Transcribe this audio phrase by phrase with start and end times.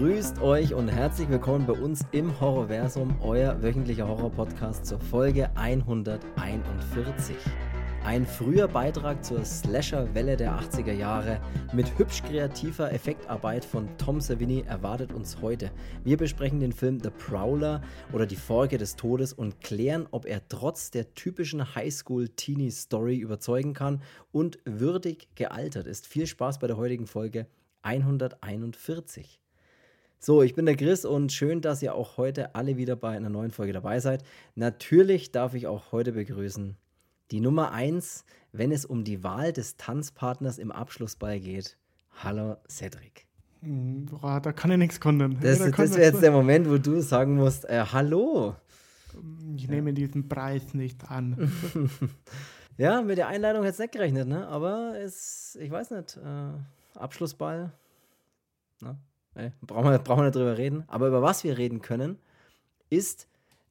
[0.00, 7.36] Grüßt euch und herzlich willkommen bei uns im Horrorversum, euer wöchentlicher Horror-Podcast zur Folge 141.
[8.02, 11.38] Ein früher Beitrag zur Slasher-Welle der 80er Jahre
[11.74, 15.70] mit hübsch kreativer Effektarbeit von Tom Savini erwartet uns heute.
[16.02, 17.82] Wir besprechen den Film The Prowler
[18.14, 24.00] oder Die Folge des Todes und klären, ob er trotz der typischen Highschool-Teenie-Story überzeugen kann
[24.32, 26.06] und würdig gealtert ist.
[26.06, 27.48] Viel Spaß bei der heutigen Folge
[27.82, 29.40] 141.
[30.22, 33.30] So, ich bin der Chris und schön, dass ihr auch heute alle wieder bei einer
[33.30, 34.22] neuen Folge dabei seid.
[34.54, 36.76] Natürlich darf ich auch heute begrüßen
[37.30, 41.78] die Nummer 1, wenn es um die Wahl des Tanzpartners im Abschlussball geht.
[42.22, 43.28] Hallo Cedric.
[43.62, 45.40] Hm, boah, da kann ich nichts konnten.
[45.40, 48.56] Das, da das wäre jetzt der Moment, wo du sagen musst, äh, hallo.
[49.56, 51.50] Ich nehme diesen Preis nicht an.
[52.76, 54.46] ja, mit der Einladung hätte es nicht gerechnet, ne?
[54.48, 57.72] Aber es, ich weiß nicht, äh, Abschlussball,
[58.82, 58.98] ne?
[59.34, 60.84] Ey, brauchen, wir, brauchen nicht drüber reden.
[60.88, 62.18] Aber über was wir reden können,
[62.88, 63.28] ist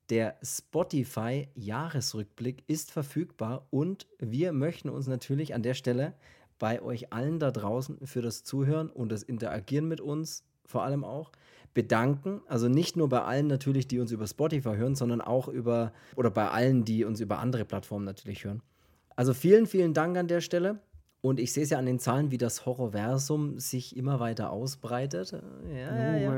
[0.09, 6.13] der Spotify Jahresrückblick ist verfügbar und wir möchten uns natürlich an der Stelle
[6.57, 11.03] bei euch allen da draußen für das Zuhören und das Interagieren mit uns vor allem
[11.03, 11.31] auch
[11.73, 12.41] bedanken.
[12.47, 16.31] Also nicht nur bei allen natürlich, die uns über Spotify hören, sondern auch über oder
[16.31, 18.61] bei allen, die uns über andere Plattformen natürlich hören.
[19.15, 20.79] Also vielen, vielen Dank an der Stelle.
[21.21, 25.33] Und ich sehe es ja an den Zahlen, wie das Horrorversum sich immer weiter ausbreitet.
[25.69, 26.29] Ja, ja.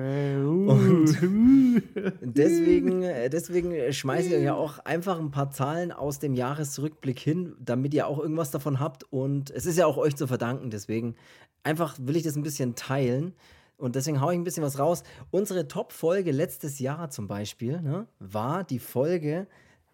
[0.42, 1.06] Und
[2.22, 7.20] deswegen, äh, deswegen schmeiße ich euch ja auch einfach ein paar Zahlen aus dem Jahresrückblick
[7.20, 9.04] hin, damit ihr auch irgendwas davon habt.
[9.12, 10.72] Und es ist ja auch euch zu verdanken.
[10.72, 11.16] Deswegen
[11.62, 13.36] einfach will ich das ein bisschen teilen.
[13.78, 15.04] Und deswegen haue ich ein bisschen was raus.
[15.30, 19.46] Unsere Top-Folge letztes Jahr zum Beispiel ne, war die Folge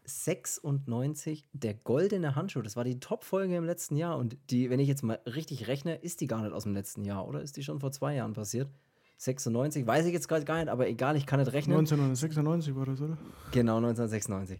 [0.07, 2.61] 96, der goldene Handschuh.
[2.61, 4.17] Das war die Top-Folge im letzten Jahr.
[4.17, 7.03] Und die, wenn ich jetzt mal richtig rechne, ist die gar nicht aus dem letzten
[7.03, 7.41] Jahr, oder?
[7.41, 8.69] Ist die schon vor zwei Jahren passiert?
[9.17, 11.75] 96, weiß ich jetzt gerade gar nicht, aber egal, ich kann nicht rechnen.
[11.77, 13.17] 1996 war das, oder?
[13.51, 14.59] Genau, 1996.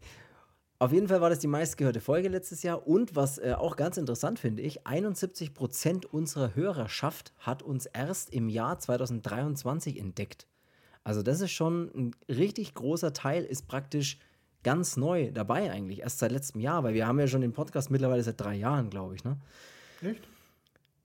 [0.80, 3.98] Auf jeden Fall war das die meistgehörte Folge letztes Jahr und was äh, auch ganz
[3.98, 10.48] interessant finde ich, 71 Prozent unserer Hörerschaft hat uns erst im Jahr 2023 entdeckt.
[11.04, 14.20] Also das ist schon ein richtig großer Teil, ist praktisch
[14.68, 17.90] ganz neu dabei eigentlich, erst seit letztem Jahr, weil wir haben ja schon den Podcast
[17.90, 19.38] mittlerweile seit drei Jahren, glaube ich, ne?
[20.02, 20.28] Echt?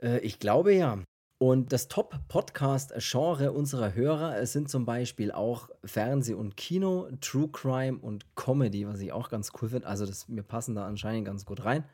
[0.03, 0.99] Äh, ich glaube ja.
[1.39, 8.35] Und das Top-Podcast-Genre unserer Hörer sind zum Beispiel auch Fernseh und Kino, True Crime und
[8.35, 9.87] Comedy, was ich auch ganz cool finde.
[9.87, 11.85] Also das, wir passen da anscheinend ganz gut rein.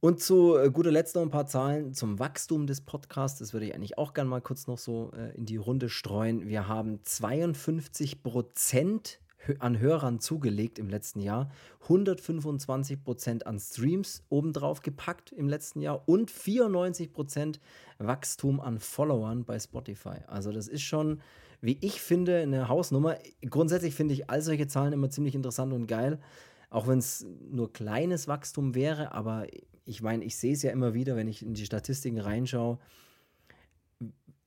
[0.00, 3.38] Und zu äh, guter Letzt noch ein paar Zahlen zum Wachstum des Podcasts.
[3.38, 6.48] Das würde ich eigentlich auch gerne mal kurz noch so äh, in die Runde streuen.
[6.48, 9.20] Wir haben 52 Prozent
[9.58, 11.50] an Hörern zugelegt im letzten Jahr,
[11.82, 17.60] 125 Prozent an Streams obendrauf gepackt im letzten Jahr und 94 Prozent
[17.98, 20.18] Wachstum an Followern bei Spotify.
[20.26, 21.20] Also das ist schon,
[21.60, 23.16] wie ich finde, eine Hausnummer.
[23.48, 26.18] Grundsätzlich finde ich all solche Zahlen immer ziemlich interessant und geil,
[26.70, 29.46] auch wenn es nur kleines Wachstum wäre, aber
[29.84, 32.78] ich meine, ich sehe es ja immer wieder, wenn ich in die Statistiken reinschaue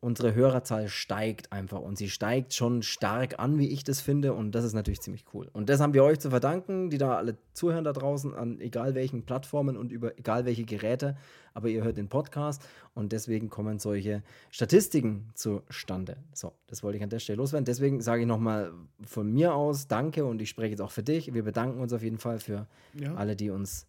[0.02, 4.54] unsere Hörerzahl steigt einfach und sie steigt schon stark an, wie ich das finde und
[4.54, 5.48] das ist natürlich ziemlich cool.
[5.54, 8.96] Und das haben wir euch zu verdanken, die da alle zuhören da draußen an egal
[8.96, 11.16] welchen Plattformen und über egal welche Geräte,
[11.54, 12.64] aber ihr hört den Podcast
[12.96, 16.18] und deswegen kommen solche Statistiken zustande.
[16.34, 17.66] So, das wollte ich an der Stelle loswerden.
[17.66, 18.74] Deswegen sage ich nochmal
[19.06, 21.32] von mir aus Danke und ich spreche jetzt auch für dich.
[21.32, 23.14] Wir bedanken uns auf jeden Fall für ja.
[23.14, 23.86] alle, die uns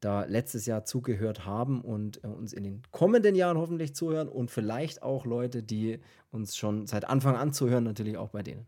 [0.00, 4.50] da letztes Jahr zugehört haben und äh, uns in den kommenden Jahren hoffentlich zuhören und
[4.50, 5.98] vielleicht auch Leute, die
[6.30, 8.66] uns schon seit Anfang an zuhören, natürlich auch bei denen.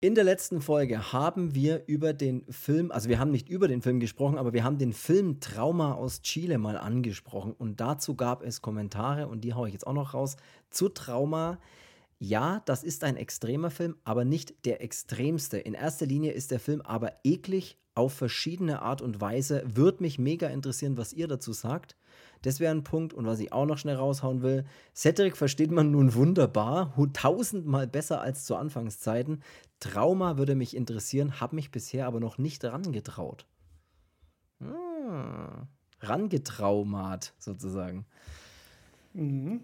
[0.00, 3.80] In der letzten Folge haben wir über den Film, also wir haben nicht über den
[3.80, 8.42] Film gesprochen, aber wir haben den Film Trauma aus Chile mal angesprochen und dazu gab
[8.42, 10.36] es Kommentare und die haue ich jetzt auch noch raus
[10.68, 11.58] zu Trauma.
[12.18, 15.58] Ja, das ist ein extremer Film, aber nicht der extremste.
[15.58, 19.62] In erster Linie ist der Film aber eklig, auf verschiedene Art und Weise.
[19.66, 21.96] Würde mich mega interessieren, was ihr dazu sagt.
[22.42, 23.14] Das wäre ein Punkt.
[23.14, 24.64] Und was ich auch noch schnell raushauen will:
[24.94, 29.42] Cedric versteht man nun wunderbar, tausendmal besser als zu Anfangszeiten.
[29.80, 33.46] Trauma würde mich interessieren, habe mich bisher aber noch nicht rangetraut.
[34.60, 35.66] Hm,
[36.00, 38.06] rangetraumat sozusagen.
[39.14, 39.60] Mhm.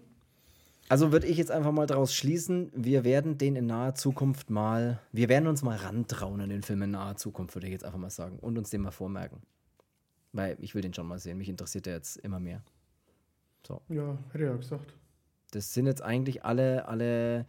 [0.93, 4.99] Also würde ich jetzt einfach mal daraus schließen, wir werden den in naher Zukunft mal,
[5.11, 7.97] wir werden uns mal rantrauen an den Film in naher Zukunft, würde ich jetzt einfach
[7.97, 8.37] mal sagen.
[8.37, 9.41] Und uns den mal vormerken.
[10.33, 11.39] Weil ich will den schon mal sehen.
[11.39, 12.61] Mich interessiert der jetzt immer mehr.
[13.65, 13.81] So.
[13.89, 14.93] Ja, hätte ich ja gesagt.
[15.49, 17.47] Das sind jetzt eigentlich alle, alle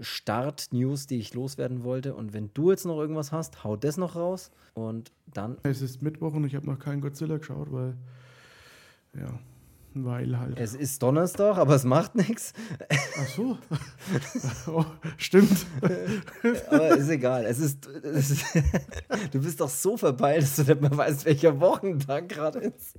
[0.00, 2.16] Start-News, die ich loswerden wollte.
[2.16, 4.50] Und wenn du jetzt noch irgendwas hast, hau das noch raus.
[4.74, 5.56] Und dann.
[5.62, 7.94] Es ist Mittwoch und ich habe noch keinen Godzilla geschaut, weil.
[9.14, 9.38] Ja.
[9.94, 10.58] Weil halt.
[10.58, 12.52] Es ist Donnerstag, aber es macht nichts.
[12.90, 13.58] Ach so.
[14.72, 14.84] oh,
[15.16, 15.66] stimmt.
[16.70, 17.44] aber ist egal.
[17.46, 18.44] Es ist, es ist
[19.32, 22.98] du bist doch so verpeilt, dass du nicht mehr weißt, welcher Wochentag gerade ist.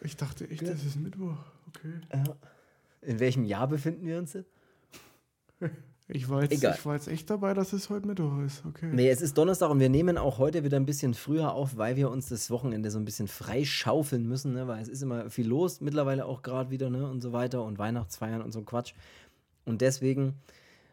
[0.00, 1.38] Ich dachte echt, das ist Mittwoch.
[1.68, 2.00] Okay.
[3.02, 4.52] In welchem Jahr befinden wir uns jetzt?
[6.08, 6.76] Ich war, jetzt, Egal.
[6.78, 8.64] ich war jetzt echt dabei, dass es heute Mittwoch ist.
[8.64, 8.88] Okay.
[8.92, 11.96] Nee, es ist Donnerstag und wir nehmen auch heute wieder ein bisschen früher auf, weil
[11.96, 14.68] wir uns das Wochenende so ein bisschen freischaufeln müssen, ne?
[14.68, 17.10] weil es ist immer viel los, mittlerweile auch gerade wieder ne?
[17.10, 18.94] und so weiter und Weihnachtsfeiern und so Quatsch.
[19.64, 20.34] Und deswegen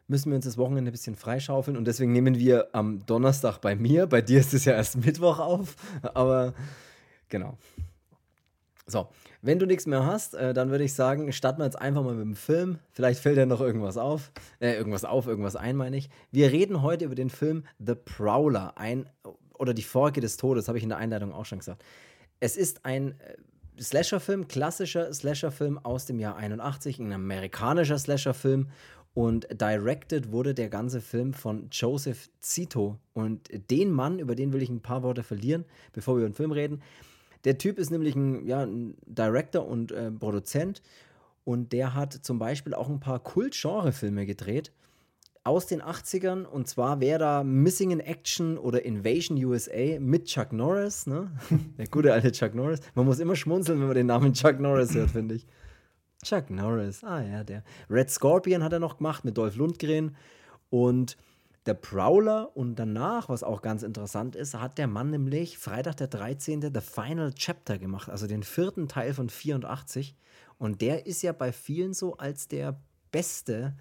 [0.08, 3.76] müssen wir uns das Wochenende ein bisschen freischaufeln und deswegen nehmen wir am Donnerstag bei
[3.76, 6.56] mir, bei dir ist es ja erst Mittwoch auf, aber
[7.30, 7.60] genau.
[8.94, 9.08] So,
[9.42, 12.14] wenn du nichts mehr hast, äh, dann würde ich sagen, starten wir jetzt einfach mal
[12.14, 12.78] mit dem Film.
[12.92, 14.32] Vielleicht fällt dir noch irgendwas auf.
[14.60, 16.12] Äh, irgendwas auf, irgendwas ein, meine ich.
[16.32, 19.10] Wir reden heute über den Film The Prowler, ein
[19.58, 21.84] oder die Forke des Todes, habe ich in der Einleitung auch schon gesagt.
[22.40, 28.70] Es ist ein äh, Slasher-Film, klassischer Slasher-Film aus dem Jahr 81, ein amerikanischer Slasher-Film.
[29.16, 33.00] Und directed wurde der ganze Film von Joseph Zito.
[33.14, 36.36] Und den Mann, über den will ich ein paar Worte verlieren, bevor wir über den
[36.36, 36.84] Film reden.
[37.46, 40.82] Der Typ ist nämlich ein, ja, ein Director und äh, Produzent
[41.44, 44.72] und der hat zum Beispiel auch ein paar Kult-Genre-Filme gedreht
[45.44, 50.54] aus den 80ern und zwar wäre da Missing in Action oder Invasion USA mit Chuck
[50.54, 51.32] Norris, ne?
[51.78, 52.80] Der gute alte Chuck Norris.
[52.96, 55.46] Man muss immer schmunzeln, wenn man den Namen Chuck Norris hört, finde ich.
[56.24, 57.64] Chuck Norris, ah ja, der.
[57.90, 60.16] Red Scorpion hat er noch gemacht mit Dolph Lundgren
[60.70, 61.18] und
[61.66, 66.08] der Prowler und danach, was auch ganz interessant ist, hat der Mann nämlich Freitag der
[66.08, 66.62] 13.
[66.62, 70.16] The Final Chapter gemacht, also den vierten Teil von 84.
[70.58, 72.80] Und der ist ja bei vielen so als der
[73.12, 73.76] beste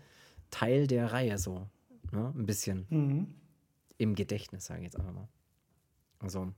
[0.51, 1.69] Teil der Reihe so.
[2.13, 2.33] Ne?
[2.37, 3.35] Ein bisschen mhm.
[3.99, 5.29] im Gedächtnis, sage ich jetzt einfach mal.
[6.21, 6.53] Also,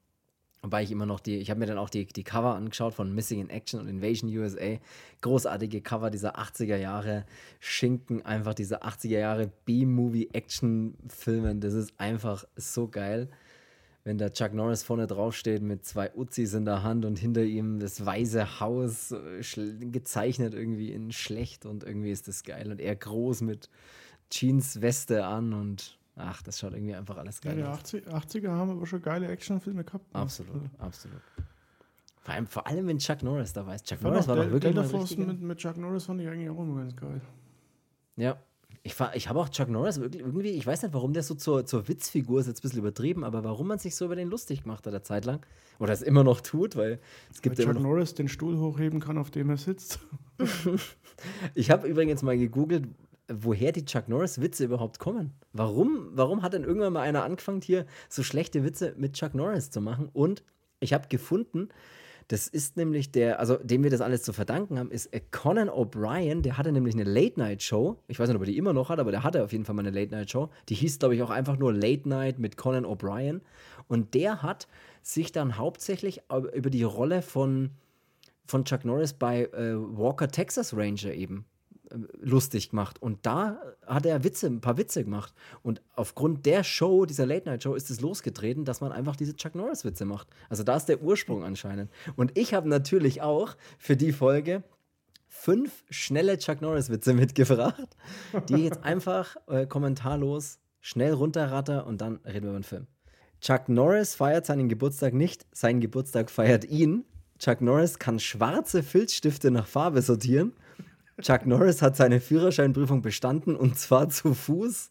[0.64, 3.14] Wobei ich immer noch die, ich habe mir dann auch die, die Cover angeschaut von
[3.14, 4.78] Missing in Action und Invasion USA.
[5.20, 7.26] Großartige Cover dieser 80er Jahre
[7.60, 11.60] Schinken, einfach diese 80er Jahre B-Movie-Action-Filmen.
[11.60, 13.28] Das ist einfach so geil.
[14.04, 17.78] Wenn da Chuck Norris vorne draufsteht mit zwei Uzis in der Hand und hinter ihm
[17.78, 19.42] das weiße Haus äh,
[19.90, 22.70] gezeichnet irgendwie in schlecht und irgendwie ist das geil.
[22.70, 23.68] Und er groß mit
[24.30, 27.82] Jeans-Weste an und Ach, das schaut irgendwie einfach alles geil ja, aus.
[27.84, 30.12] Die 80, er haben aber schon geile Actionfilme gehabt.
[30.14, 30.20] Ne?
[30.20, 30.68] Absolut, also.
[30.78, 31.22] absolut.
[32.20, 33.86] Vor allem, vor allem, wenn Chuck Norris dabei ist.
[33.86, 36.58] Chuck Norris war doch wirklich Delta Force mit, mit Chuck Norris fand ich eigentlich auch
[36.58, 37.20] immer ganz geil.
[38.16, 38.38] Ja,
[38.82, 41.88] ich, ich habe auch Chuck Norris irgendwie, ich weiß nicht, warum der so zur, zur
[41.88, 44.86] Witzfigur ist, jetzt ein bisschen übertrieben, aber warum man sich so über den lustig gemacht
[44.86, 45.44] hat, der Zeit lang.
[45.78, 47.00] Oder es immer noch tut, weil
[47.32, 49.98] es gibt weil Chuck Norris den Stuhl hochheben kann, auf dem er sitzt.
[51.54, 52.88] ich habe übrigens mal gegoogelt,
[53.28, 55.32] woher die Chuck Norris-Witze überhaupt kommen.
[55.52, 59.70] Warum, warum hat denn irgendwann mal einer angefangen, hier so schlechte Witze mit Chuck Norris
[59.70, 60.08] zu machen?
[60.12, 60.42] Und
[60.80, 61.68] ich habe gefunden,
[62.28, 66.40] das ist nämlich der, also dem wir das alles zu verdanken haben, ist Conan O'Brien.
[66.40, 67.98] Der hatte nämlich eine Late-Night-Show.
[68.08, 69.74] Ich weiß nicht, ob er die immer noch hat, aber der hatte auf jeden Fall
[69.74, 70.48] mal eine Late-Night-Show.
[70.68, 73.40] Die hieß, glaube ich, auch einfach nur Late Night mit Conan O'Brien.
[73.88, 74.68] Und der hat
[75.02, 76.22] sich dann hauptsächlich
[76.54, 77.72] über die Rolle von,
[78.46, 81.44] von Chuck Norris bei äh, Walker Texas Ranger eben
[82.20, 83.00] lustig gemacht.
[83.00, 85.32] Und da hat er Witze, ein paar Witze gemacht.
[85.62, 90.04] Und aufgrund der Show, dieser Late-Night-Show, ist es losgetreten, dass man einfach diese Chuck Norris-Witze
[90.04, 90.28] macht.
[90.48, 91.90] Also da ist der Ursprung anscheinend.
[92.16, 94.62] Und ich habe natürlich auch für die Folge
[95.28, 97.96] fünf schnelle Chuck Norris-Witze mitgebracht,
[98.48, 102.86] die ich jetzt einfach äh, kommentarlos schnell runterratter und dann reden wir über den Film.
[103.40, 107.04] Chuck Norris feiert seinen Geburtstag nicht, sein Geburtstag feiert ihn.
[107.38, 110.52] Chuck Norris kann schwarze Filzstifte nach Farbe sortieren.
[111.20, 114.90] Chuck Norris hat seine Führerscheinprüfung bestanden und zwar zu Fuß.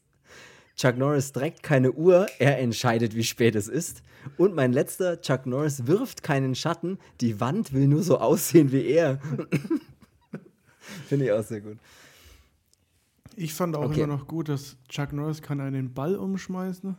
[0.76, 4.02] Chuck Norris trägt keine Uhr, er entscheidet, wie spät es ist.
[4.38, 8.86] Und mein letzter, Chuck Norris wirft keinen Schatten, die Wand will nur so aussehen wie
[8.86, 9.20] er.
[11.08, 11.78] Finde ich auch sehr gut.
[13.36, 14.02] Ich fand auch okay.
[14.02, 16.96] immer noch gut, dass Chuck Norris kann einen Ball umschmeißen.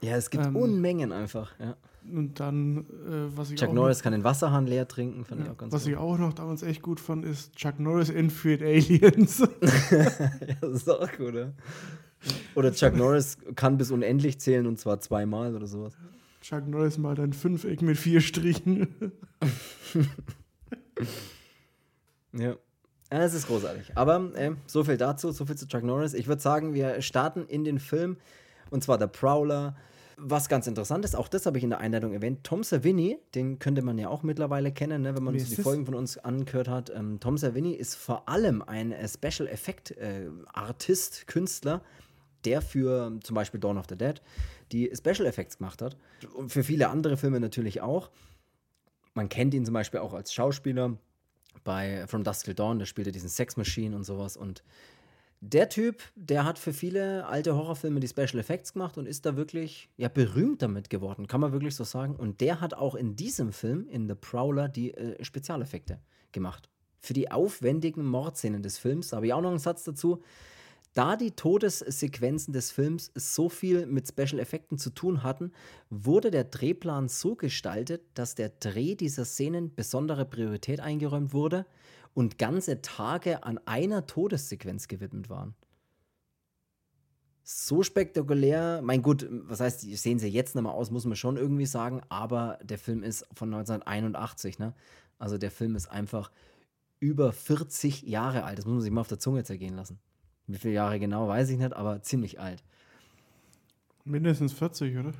[0.00, 1.76] Ja, es gibt ähm, Unmengen einfach, ja.
[2.10, 5.46] Und dann, äh, was ich Chuck Norris noch, kann den Wasserhahn leer trinken, fand ja,
[5.46, 5.92] ich auch ganz Was gut.
[5.92, 9.38] ich auch noch damals echt gut fand, ist Chuck Norris entführt Aliens.
[9.90, 11.52] ja, das ist auch gut, oder?
[12.54, 15.94] Oder Chuck Norris kann bis unendlich zählen und zwar zweimal oder sowas.
[16.40, 19.12] Chuck Norris malt ein Fünfeck mit vier Strichen.
[22.32, 22.56] ja.
[23.10, 23.92] Es ist großartig.
[23.94, 26.14] Aber äh, so viel dazu, so viel zu Chuck Norris.
[26.14, 28.16] Ich würde sagen, wir starten in den Film
[28.70, 29.76] und zwar der Prowler
[30.24, 33.58] was ganz interessant ist, auch das habe ich in der Einleitung erwähnt, Tom Savini, den
[33.58, 36.68] könnte man ja auch mittlerweile kennen, ne, wenn man sich die Folgen von uns angehört
[36.68, 36.90] hat.
[36.90, 41.82] Ähm, Tom Savini ist vor allem ein äh, Special Effect äh, Artist, Künstler,
[42.44, 44.22] der für zum Beispiel Dawn of the Dead
[44.70, 45.96] die Special Effects gemacht hat.
[46.34, 48.10] Und für viele andere Filme natürlich auch.
[49.14, 50.96] Man kennt ihn zum Beispiel auch als Schauspieler.
[51.64, 54.36] bei From Dusk Till Dawn, der spielte diesen Sex Machine und sowas.
[54.36, 54.62] Und
[55.44, 59.36] der Typ, der hat für viele alte Horrorfilme die Special Effects gemacht und ist da
[59.36, 62.14] wirklich ja, berühmt damit geworden, kann man wirklich so sagen.
[62.14, 65.98] Und der hat auch in diesem Film, in The Prowler, die äh, Spezialeffekte
[66.30, 66.70] gemacht.
[67.00, 70.22] Für die aufwendigen Mordszenen des Films, da habe ich auch noch einen Satz dazu.
[70.94, 75.50] Da die Todessequenzen des Films so viel mit Special Effekten zu tun hatten,
[75.90, 81.66] wurde der Drehplan so gestaltet, dass der Dreh dieser Szenen besondere Priorität eingeräumt wurde
[82.14, 85.54] und ganze Tage an einer Todessequenz gewidmet waren.
[87.44, 91.66] So spektakulär, mein gut, was heißt, sehen sie jetzt nochmal aus, muss man schon irgendwie
[91.66, 94.74] sagen, aber der Film ist von 1981, ne?
[95.18, 96.30] Also der Film ist einfach
[97.00, 98.58] über 40 Jahre alt.
[98.58, 99.98] Das muss man sich mal auf der Zunge zergehen lassen.
[100.46, 102.62] Wie viele Jahre genau, weiß ich nicht, aber ziemlich alt.
[104.04, 105.12] Mindestens 40, oder?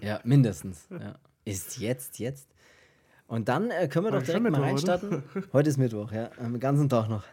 [0.00, 0.86] Ja, mindestens.
[0.90, 1.18] Ja.
[1.44, 2.48] Ist jetzt, jetzt.
[3.28, 5.22] Und dann äh, können wir doch direkt mal reinstarten.
[5.52, 7.24] Heute ist Mittwoch, ja, den ganzen Tag noch.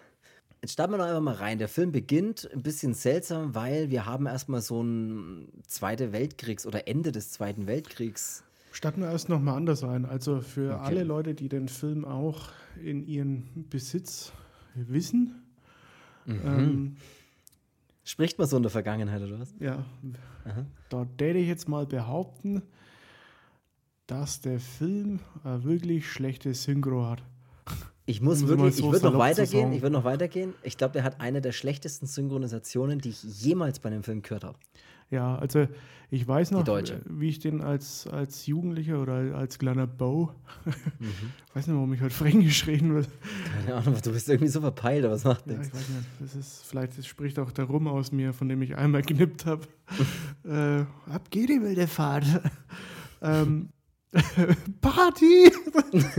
[0.62, 1.58] Jetzt starten wir doch einfach mal rein.
[1.58, 6.88] Der Film beginnt ein bisschen seltsam, weil wir haben erstmal so ein Zweite Weltkriegs- oder
[6.88, 8.44] Ende des Zweiten Weltkriegs.
[8.74, 10.06] Starten wir erst nochmal anders rein.
[10.06, 10.84] Also für okay.
[10.84, 12.50] alle Leute, die den Film auch
[12.84, 14.34] in ihren Besitz
[14.74, 15.44] wissen.
[16.25, 16.42] Mhm.
[16.46, 16.98] Ähm,
[18.04, 19.54] Spricht man so in der Vergangenheit, oder was?
[19.60, 19.86] Ja.
[20.44, 20.66] Aha.
[20.90, 22.64] Da werde ich jetzt mal behaupten,
[24.08, 27.24] dass der Film äh, wirklich schlechte Synchro hat.
[28.06, 30.54] Ich muss um wirklich, so ich würde noch weitergehen, ich würde noch weitergehen.
[30.64, 34.44] Ich glaube, der hat eine der schlechtesten Synchronisationen, die ich jemals bei einem Film gehört
[34.44, 34.60] habe.
[35.12, 35.68] Ja, also
[36.10, 36.66] ich weiß noch,
[37.06, 40.32] wie ich den als, als Jugendlicher oder als kleiner Bo,
[40.66, 41.12] mhm.
[41.54, 43.06] weiß nicht, warum ich heute Fränkisch reden will.
[43.54, 45.68] Keine Ahnung, du bist irgendwie so verpeilt, aber was macht nichts.
[45.68, 48.50] Ja, ich weiß nicht, das ist, vielleicht das spricht auch der Rum aus mir, von
[48.50, 49.68] dem ich einmal genippt habe.
[50.44, 52.26] äh, ab geht die wilde Fahrt.
[53.22, 53.70] ähm,
[54.82, 55.52] Party!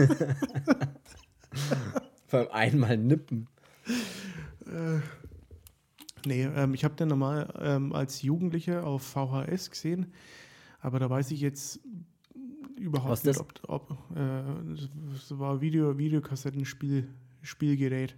[2.31, 3.49] Beim einmal nippen.
[4.67, 5.01] Äh,
[6.27, 10.13] nee, ähm, ich habe den normal ähm, als Jugendlicher auf VHS gesehen,
[10.81, 11.81] aber da weiß ich jetzt
[12.77, 14.43] überhaupt Was nicht, ob, ob äh,
[15.13, 17.09] das war Video, Videokassettenspiel
[17.43, 18.17] Spielgerät.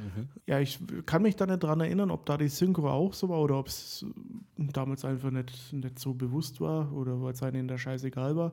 [0.00, 0.28] Mhm.
[0.46, 3.40] Ja, ich kann mich da nicht dran erinnern, ob da die Synchro auch so war
[3.40, 4.04] oder ob es
[4.56, 8.36] damals einfach nicht, nicht so bewusst war oder weil es einem in der Scheiße egal
[8.36, 8.52] war.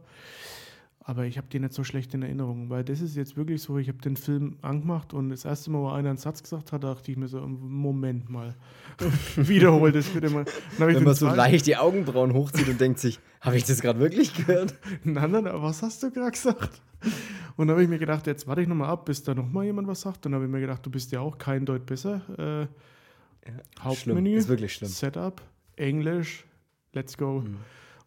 [0.99, 3.77] Aber ich habe die nicht so schlecht in Erinnerung, weil das ist jetzt wirklich so,
[3.77, 6.83] ich habe den Film angemacht und das erste Mal, wo einer einen Satz gesagt hat,
[6.83, 8.55] dachte ich mir so, Moment mal,
[9.37, 10.43] wiederhol das bitte mal.
[10.77, 14.33] Wenn man so leicht die Augenbrauen hochzieht und denkt sich, habe ich das gerade wirklich
[14.33, 14.75] gehört?
[15.05, 16.81] Nein, nein, was hast du gerade gesagt?
[17.57, 19.87] Und dann habe ich mir gedacht, jetzt warte ich nochmal ab, bis da nochmal jemand
[19.87, 20.25] was sagt.
[20.25, 22.21] Dann habe ich mir gedacht, du bist ja auch kein Deut besser.
[22.37, 22.61] Äh,
[23.49, 24.89] ja, Hauptmenü, ist wirklich schlimm.
[24.89, 25.41] Setup,
[25.75, 26.45] Englisch,
[26.93, 27.41] let's go.
[27.41, 27.57] Mhm.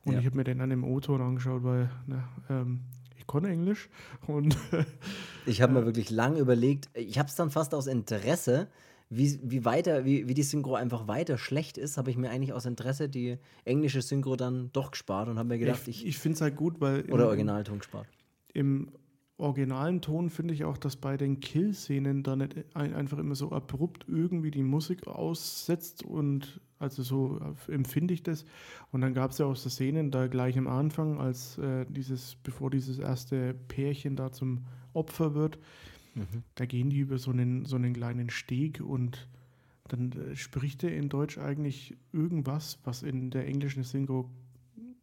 [0.04, 0.20] Und ja.
[0.20, 2.80] ich habe mir den dann im O-Ton angeschaut, weil ne, ähm,
[3.18, 3.88] ich konnte Englisch.
[4.28, 4.56] Und
[5.46, 8.68] ich habe mir wirklich lang überlegt, ich habe es dann fast aus Interesse,
[9.08, 12.52] wie, wie weiter, wie, wie die Synchro einfach weiter schlecht ist, habe ich mir eigentlich
[12.52, 16.02] aus Interesse die englische Synchro dann doch gespart und habe mir gedacht, ich.
[16.02, 17.02] Ich, ich finde es halt gut, weil.
[17.10, 18.06] Oder Originalton gespart.
[18.54, 18.92] Im
[19.40, 24.04] originalen Ton finde ich auch, dass bei den Kill-Szenen da nicht einfach immer so abrupt
[24.08, 28.44] irgendwie die Musik aussetzt und also so empfinde ich das.
[28.90, 32.36] Und dann gab es ja auch so Szenen da gleich am Anfang, als äh, dieses,
[32.36, 35.58] bevor dieses erste Pärchen da zum Opfer wird,
[36.14, 36.42] mhm.
[36.54, 39.28] da gehen die über so einen, so einen kleinen Steg und
[39.88, 44.30] dann äh, spricht er in Deutsch eigentlich irgendwas, was in der englischen Synchro,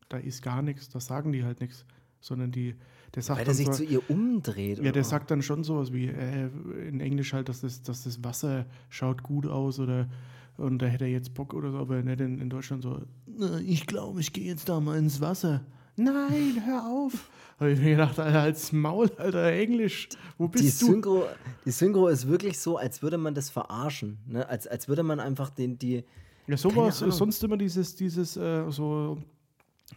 [0.09, 1.85] da ist gar nichts, da sagen die halt nichts
[2.19, 2.75] sondern die,
[3.15, 4.79] der sagt Weil der sich so, zu ihr umdreht.
[4.79, 6.49] Ja, der sagt dann schon sowas wie äh,
[6.87, 10.07] in Englisch halt, dass das, dass das Wasser schaut gut aus oder
[10.57, 13.01] und da hätte er jetzt Bock oder so, aber nicht in, in Deutschland so,
[13.63, 15.61] ich glaube, ich gehe jetzt da mal ins Wasser.
[15.95, 17.29] Nein, hör auf.
[17.59, 20.91] Habe ich mir gedacht, Alter, als Maul, Alter, Englisch, wo bist die du?
[20.91, 21.25] Synchro,
[21.65, 24.19] die Synchro ist wirklich so, als würde man das verarschen.
[24.27, 24.47] Ne?
[24.47, 26.03] Als, als würde man einfach den, die.
[26.45, 29.17] Ja, so war es sonst immer dieses, dieses äh, so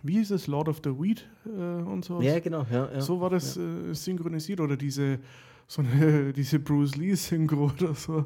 [0.02, 2.20] wie hieß es, Lord of the Weed äh, und so.
[2.20, 2.66] Ja, genau.
[2.70, 3.62] Ja, ja, so war das ja.
[3.62, 5.18] äh, synchronisiert oder diese,
[5.66, 8.24] so eine, diese Bruce Lee-Synchro oder so.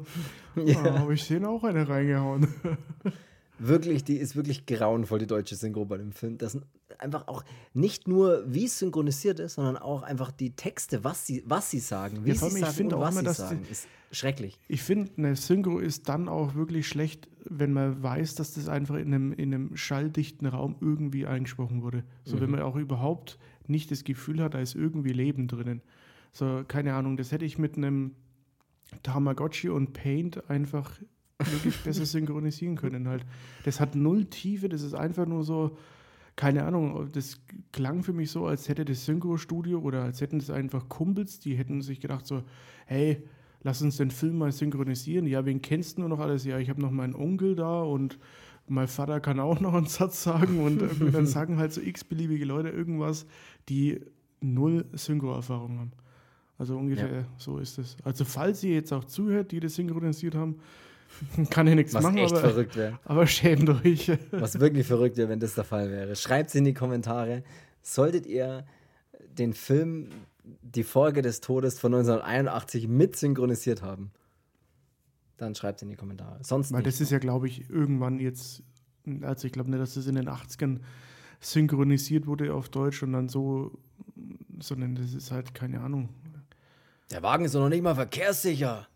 [0.55, 0.81] Ja.
[0.81, 2.47] Da habe ich den auch eine reingehauen.
[3.59, 6.37] wirklich, die ist wirklich grauenvoll, die deutsche Synchro bei dem Film.
[6.37, 6.65] Das sind
[6.99, 7.43] einfach auch
[7.73, 11.79] nicht nur, wie es synchronisiert ist, sondern auch einfach die Texte, was sie, was sie
[11.79, 14.59] sagen, wie ja, sie sagen und was sie sagen, ist schrecklich.
[14.67, 18.95] Ich finde, eine Synchro ist dann auch wirklich schlecht, wenn man weiß, dass das einfach
[18.95, 22.03] in einem, in einem schalldichten Raum irgendwie eingesprochen wurde.
[22.23, 22.41] So, mhm.
[22.41, 25.81] wenn man auch überhaupt nicht das Gefühl hat, da ist irgendwie Leben drinnen.
[26.31, 28.15] So, keine Ahnung, das hätte ich mit einem
[29.03, 30.99] Tamagotchi und Paint einfach
[31.39, 33.25] wirklich besser synchronisieren können halt.
[33.63, 35.77] Das hat null Tiefe, das ist einfach nur so,
[36.35, 40.49] keine Ahnung, das klang für mich so, als hätte das Synchro-Studio oder als hätten es
[40.49, 42.43] einfach Kumpels, die hätten sich gedacht so,
[42.85, 43.23] hey,
[43.63, 45.27] lass uns den Film mal synchronisieren.
[45.27, 46.45] Ja, wen kennst du noch alles?
[46.45, 48.19] Ja, ich habe noch meinen Onkel da und
[48.67, 50.81] mein Vater kann auch noch einen Satz sagen und
[51.13, 53.25] dann sagen halt so x-beliebige Leute irgendwas,
[53.69, 54.01] die
[54.41, 55.91] null Synchro-Erfahrung haben.
[56.57, 57.27] Also ungefähr ja.
[57.37, 57.97] so ist es.
[58.03, 60.55] Also falls ihr jetzt auch zuhört, die das synchronisiert haben,
[61.49, 62.99] kann ich nichts Was machen, echt aber, verrückt wäre.
[63.05, 64.11] aber schämt euch.
[64.31, 66.15] Was wirklich verrückt wäre, wenn das der Fall wäre.
[66.15, 67.43] Schreibt es in die Kommentare.
[67.81, 68.65] Solltet ihr
[69.37, 70.09] den Film
[70.61, 74.11] Die Folge des Todes von 1981 mit synchronisiert haben,
[75.37, 76.39] dann schreibt es in die Kommentare.
[76.43, 78.63] Sonst Weil das ist ja, glaube ich, irgendwann jetzt,
[79.21, 80.79] also ich glaube nicht, dass das in den 80ern
[81.39, 83.77] synchronisiert wurde auf Deutsch und dann so,
[84.59, 86.09] sondern das ist halt keine Ahnung.
[87.11, 88.87] Der Wagen ist doch noch nicht mal verkehrssicher.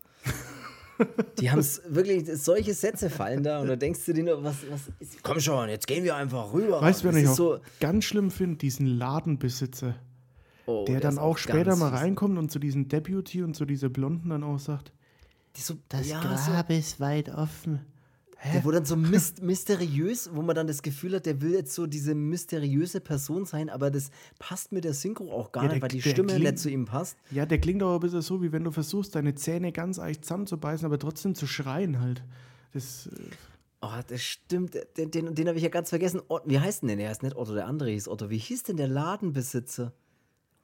[1.39, 4.57] Die haben es wirklich, solche Sätze fallen da und da denkst du dir nur, was,
[4.69, 6.81] was ist, komm schon, jetzt gehen wir einfach rüber.
[6.81, 8.57] Weißt du, wer ich auch so ganz schlimm finde?
[8.57, 9.95] Diesen Ladenbesitzer.
[10.65, 13.89] Oh, der, der dann auch später mal reinkommt und zu diesem Deputy und zu dieser
[13.89, 14.91] Blonden dann auch sagt,
[15.55, 17.81] so, das ja, Grab so, ist weit offen.
[18.41, 18.53] Hä?
[18.53, 18.95] Der wurde dann so
[19.41, 23.69] mysteriös, wo man dann das Gefühl hat, der will jetzt so diese mysteriöse Person sein,
[23.69, 26.59] aber das passt mit der Synchro auch gar ja, nicht, weil die Stimme klingt, nicht
[26.59, 27.17] zu ihm passt.
[27.31, 30.23] Ja, der klingt auch ein bisschen so, wie wenn du versuchst, deine Zähne ganz echt
[30.23, 32.23] zusammenzubeißen, aber trotzdem zu schreien halt.
[32.73, 33.07] Das.
[33.07, 33.09] Äh
[33.81, 34.77] Oh, das stimmt.
[34.97, 36.21] Den, den, den habe ich ja ganz vergessen.
[36.43, 37.07] Wie heißt denn der?
[37.07, 38.29] Er ist nicht Otto, der andere hieß Otto.
[38.29, 39.93] Wie hieß denn der Ladenbesitzer?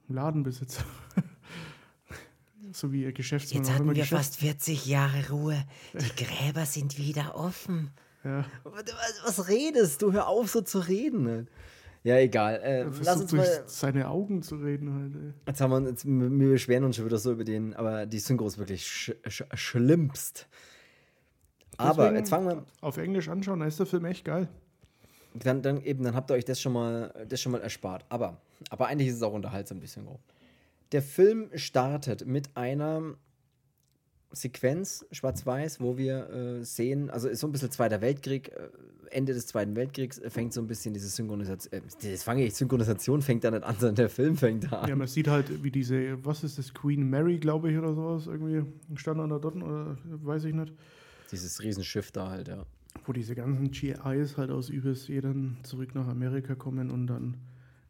[0.10, 0.84] Ladenbesitzer.
[2.75, 3.63] so wie ihr Geschäftsmann.
[3.63, 5.63] Jetzt hatten wir Geschäft fast 40 Jahre Ruhe.
[5.94, 7.91] Die Gräber sind wieder offen.
[8.24, 8.46] Ja.
[8.63, 8.84] Was,
[9.24, 10.12] was, redest du?
[10.12, 11.48] Hör auf, so zu reden.
[12.03, 12.62] Ja, egal.
[12.62, 15.34] Äh, lass uns mal seine Augen zu reden halt.
[15.48, 18.48] Jetzt haben wir, jetzt, wir beschweren uns schon wieder so über den, aber die Synchro
[18.48, 20.48] ist wirklich sch sch schlimmst.
[21.77, 22.65] aber jetzt fangen wir.
[22.82, 24.48] Auf Englisch anschauen, da ist der Film echt geil.
[25.34, 28.05] Dann, dann eben, dann habt ihr euch das schon mal, das schon mal erspart.
[28.10, 28.38] Aber,
[28.70, 30.20] aber eigentlich ist es auch unterhaltsam, die Synchro.
[30.92, 33.15] Der Film startet mit einer
[34.32, 38.70] Sequenz, schwarz-weiß, wo wir äh, sehen, also ist so ein bisschen Zweiter Weltkrieg, äh,
[39.12, 43.22] Ende des Zweiten Weltkriegs fängt so ein bisschen diese Synchronisation, äh, das fange ich, Synchronisation
[43.22, 44.90] fängt da nicht an, sondern der Film fängt da an.
[44.90, 48.27] Ja, man sieht halt, wie diese, was ist das, Queen Mary, glaube ich, oder sowas,
[48.27, 48.64] irgendwie
[48.96, 50.74] stand an der dort, oder weiß ich nicht.
[51.31, 52.66] Dieses Riesenschiff da halt, ja.
[53.05, 57.38] Wo diese ganzen GIs halt aus Übersee dann zurück nach Amerika kommen und dann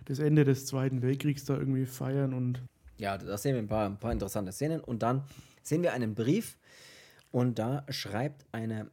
[0.06, 2.62] das Ende des Zweiten Weltkriegs da irgendwie feiern und
[2.98, 4.82] ja, da sehen wir ein paar, ein paar interessante Szenen.
[4.82, 5.24] Und dann
[5.64, 6.58] sehen wir einen Brief
[7.32, 8.90] und da schreibt eine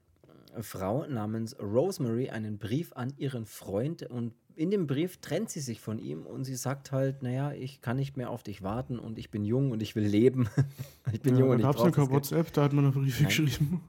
[0.61, 5.81] Frau namens Rosemary einen Brief an ihren Freund und in dem Brief trennt sie sich
[5.81, 9.19] von ihm und sie sagt halt, naja, ich kann nicht mehr auf dich warten und
[9.19, 10.49] ich bin jung und ich will leben.
[11.13, 13.81] ich bin ja, jung und ich brauche kein WhatsApp, da hat man eine Briefe geschrieben.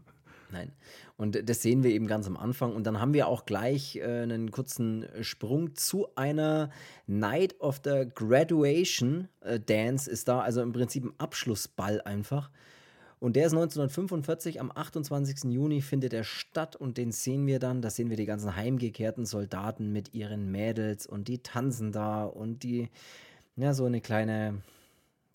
[0.53, 0.71] Nein.
[1.17, 2.75] Und das sehen wir eben ganz am Anfang.
[2.75, 6.69] Und dann haben wir auch gleich äh, einen kurzen Sprung zu einer
[7.07, 12.51] Night of the Graduation äh, Dance ist da, also im Prinzip ein Abschlussball einfach.
[13.19, 15.51] Und der ist 1945, am 28.
[15.51, 19.25] Juni findet er statt und den sehen wir dann, da sehen wir die ganzen heimgekehrten
[19.25, 22.89] Soldaten mit ihren Mädels und die tanzen da und die,
[23.55, 24.61] ja, so eine kleine,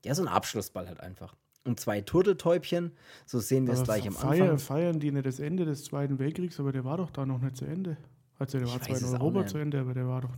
[0.04, 2.92] ja, so ein Abschlussball halt einfach und zwei Turteltäubchen.
[3.26, 4.58] So sehen wir es gleich am Anfang.
[4.58, 7.56] Feiern die nicht das Ende des Zweiten Weltkriegs, aber der war doch da noch nicht
[7.56, 7.96] zu Ende.
[8.38, 10.30] Also der ich war zwar in Europa zu Ende, aber der war doch.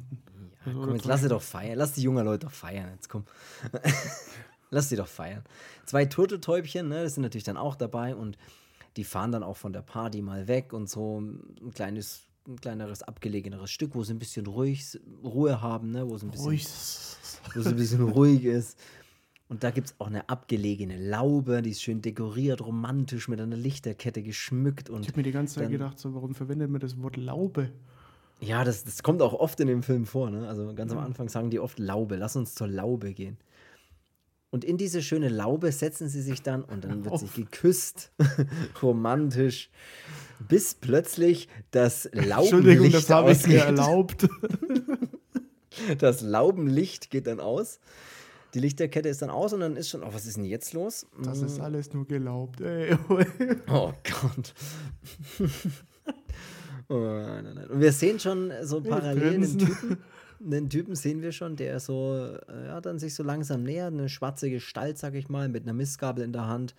[0.67, 1.79] Ja, komm, jetzt lass sie doch feiern.
[1.79, 2.91] Lass die jungen Leute doch feiern.
[2.95, 3.25] Jetzt komm.
[4.71, 5.45] lass sie doch feiern.
[5.87, 8.37] Zwei Turteltäubchen, ne, das sind natürlich dann auch dabei und
[8.97, 13.03] die fahren dann auch von der Party mal weg und so ein kleines ein kleineres,
[13.03, 16.09] abgelegeneres Stück, wo sie ein bisschen ruhig, Ruhe haben, ne?
[16.09, 16.67] wo, es ein bisschen, ruhig.
[17.55, 18.79] wo es ein bisschen ruhig ist.
[19.51, 23.57] Und da gibt es auch eine abgelegene Laube, die ist schön dekoriert, romantisch mit einer
[23.57, 24.89] Lichterkette geschmückt.
[24.89, 27.17] Und ich habe mir die ganze Zeit dann, gedacht, so, warum verwendet man das Wort
[27.17, 27.73] Laube?
[28.39, 30.31] Ja, das, das kommt auch oft in dem Film vor.
[30.31, 30.47] Ne?
[30.47, 33.39] Also ganz am Anfang sagen die oft Laube, lass uns zur Laube gehen.
[34.51, 38.13] Und in diese schöne Laube setzen sie sich dann und dann wird sich geküsst,
[38.83, 39.69] romantisch,
[40.49, 44.29] bis plötzlich das Laubenlicht Entschuldigung, das habe ich mir erlaubt.
[45.99, 47.81] das Laubenlicht geht dann aus
[48.55, 51.07] die Lichterkette ist dann aus und dann ist schon, oh, was ist denn jetzt los?
[51.23, 51.65] Das ist hm.
[51.65, 52.97] alles nur gelaubt, ey.
[53.69, 54.55] oh Gott.
[56.89, 57.67] oh, nein, nein.
[57.69, 59.99] Und wir sehen schon so parallel den Typen.
[60.43, 64.09] Den Typen sehen wir schon, der so, äh, ja, dann sich so langsam nähert, eine
[64.09, 66.75] schwarze Gestalt, sag ich mal, mit einer Mistgabel in der Hand.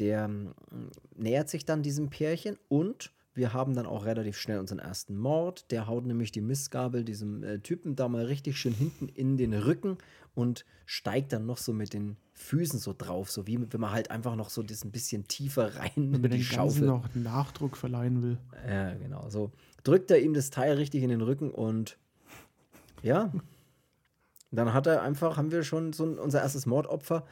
[0.00, 0.54] Der mm,
[1.16, 5.70] nähert sich dann diesem Pärchen und wir haben dann auch relativ schnell unseren ersten Mord.
[5.70, 9.54] Der haut nämlich die Mistgabel diesem äh, Typen da mal richtig schön hinten in den
[9.54, 9.98] Rücken
[10.38, 14.12] und steigt dann noch so mit den Füßen so drauf, so wie wenn man halt
[14.12, 18.22] einfach noch so das ein bisschen tiefer rein wenn man die Schaufel noch Nachdruck verleihen
[18.22, 18.38] will.
[18.66, 19.28] Ja, genau.
[19.28, 19.50] So
[19.82, 21.98] drückt er ihm das Teil richtig in den Rücken und
[23.02, 23.32] Ja.
[24.50, 27.26] Dann hat er einfach, haben wir schon so unser erstes Mordopfer.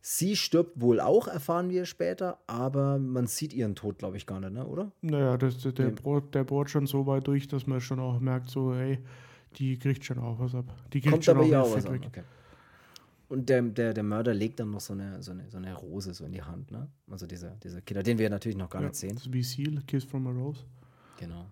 [0.00, 4.40] Sie stirbt wohl auch, erfahren wir später, aber man sieht ihren Tod, glaube ich, gar
[4.40, 4.66] nicht, ne?
[4.66, 4.92] oder?
[5.02, 8.20] Naja, das, der, der, bohrt, der bohrt schon so weit durch, dass man schon auch
[8.20, 9.00] merkt, so, hey,
[9.56, 10.64] die kriegt schon auch was ab.
[10.92, 11.98] Die kriegt Kommt schon aber auch was ab.
[12.06, 12.22] Okay.
[13.28, 16.12] Und der, der, der Mörder legt dann noch so eine, so, eine, so eine Rose
[16.14, 16.88] so in die Hand, ne?
[17.08, 19.20] Also dieser, dieser Killer, den wir natürlich noch gar ja, nicht sehen.
[19.28, 20.64] Wie Seal, Kiss from a Rose.
[21.16, 21.46] Genau.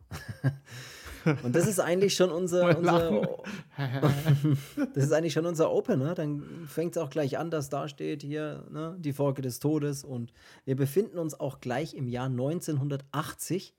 [1.45, 3.39] Und das ist eigentlich schon unser, unser
[4.95, 6.15] das ist eigentlich schon unser Opener.
[6.15, 10.05] Dann fängt es auch gleich an, dass da steht hier ne, die Folge des Todes.
[10.05, 10.33] Und
[10.65, 13.77] wir befinden uns auch gleich im Jahr 1980.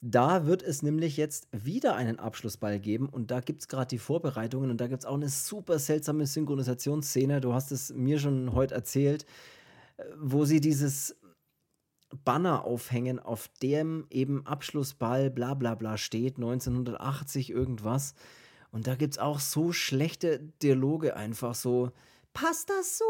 [0.00, 3.98] Da wird es nämlich jetzt wieder einen Abschlussball geben und da gibt es gerade die
[3.98, 7.40] Vorbereitungen und da gibt es auch eine super seltsame Synchronisationsszene.
[7.40, 9.26] Du hast es mir schon heute erzählt,
[10.16, 11.16] wo sie dieses
[12.24, 18.14] Banner aufhängen, auf dem eben Abschlussball bla bla bla steht, 1980 irgendwas.
[18.70, 21.90] Und da gibt es auch so schlechte Dialoge einfach so.
[22.32, 23.04] Passt das so?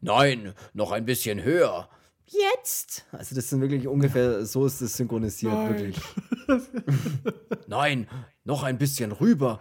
[0.00, 1.88] Nein, noch ein bisschen höher.
[2.26, 3.06] Jetzt!
[3.12, 5.68] Also das sind wirklich ungefähr, so ist es synchronisiert, Nein.
[5.68, 6.00] wirklich.
[7.68, 8.08] Nein,
[8.44, 9.60] noch ein bisschen rüber.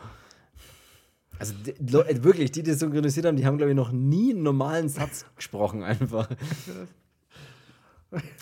[1.38, 4.90] Also die, wirklich, die, die synchronisiert haben, die haben, glaube ich, noch nie einen normalen
[4.90, 6.30] Satz gesprochen, einfach.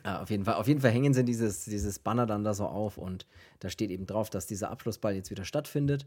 [0.05, 2.65] Ja, auf, jeden Fall, auf jeden Fall hängen sie dieses, dieses Banner dann da so
[2.65, 3.25] auf und
[3.59, 6.05] da steht eben drauf, dass dieser Abschlussball jetzt wieder stattfindet.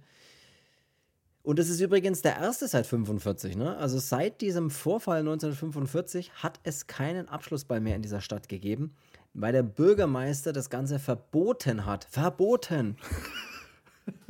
[1.46, 3.76] Und es ist übrigens der erste seit 45, ne?
[3.76, 8.96] Also seit diesem Vorfall 1945 hat es keinen Abschlussball mehr in dieser Stadt gegeben,
[9.32, 12.08] weil der Bürgermeister das Ganze verboten hat.
[12.10, 12.96] Verboten!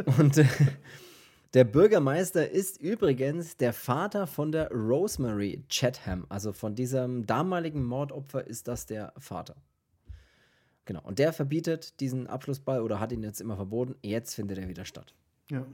[0.19, 0.45] und äh,
[1.55, 6.27] der Bürgermeister ist übrigens der Vater von der Rosemary Chatham.
[6.29, 9.57] Also von diesem damaligen Mordopfer ist das der Vater.
[10.85, 11.01] Genau.
[11.03, 13.95] Und der verbietet diesen Abschlussball oder hat ihn jetzt immer verboten.
[14.03, 15.15] Jetzt findet er wieder statt.
[15.51, 15.67] Ja.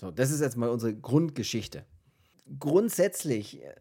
[0.00, 1.84] So, das ist jetzt mal unsere Grundgeschichte.
[2.58, 3.74] Grundsätzlich äh,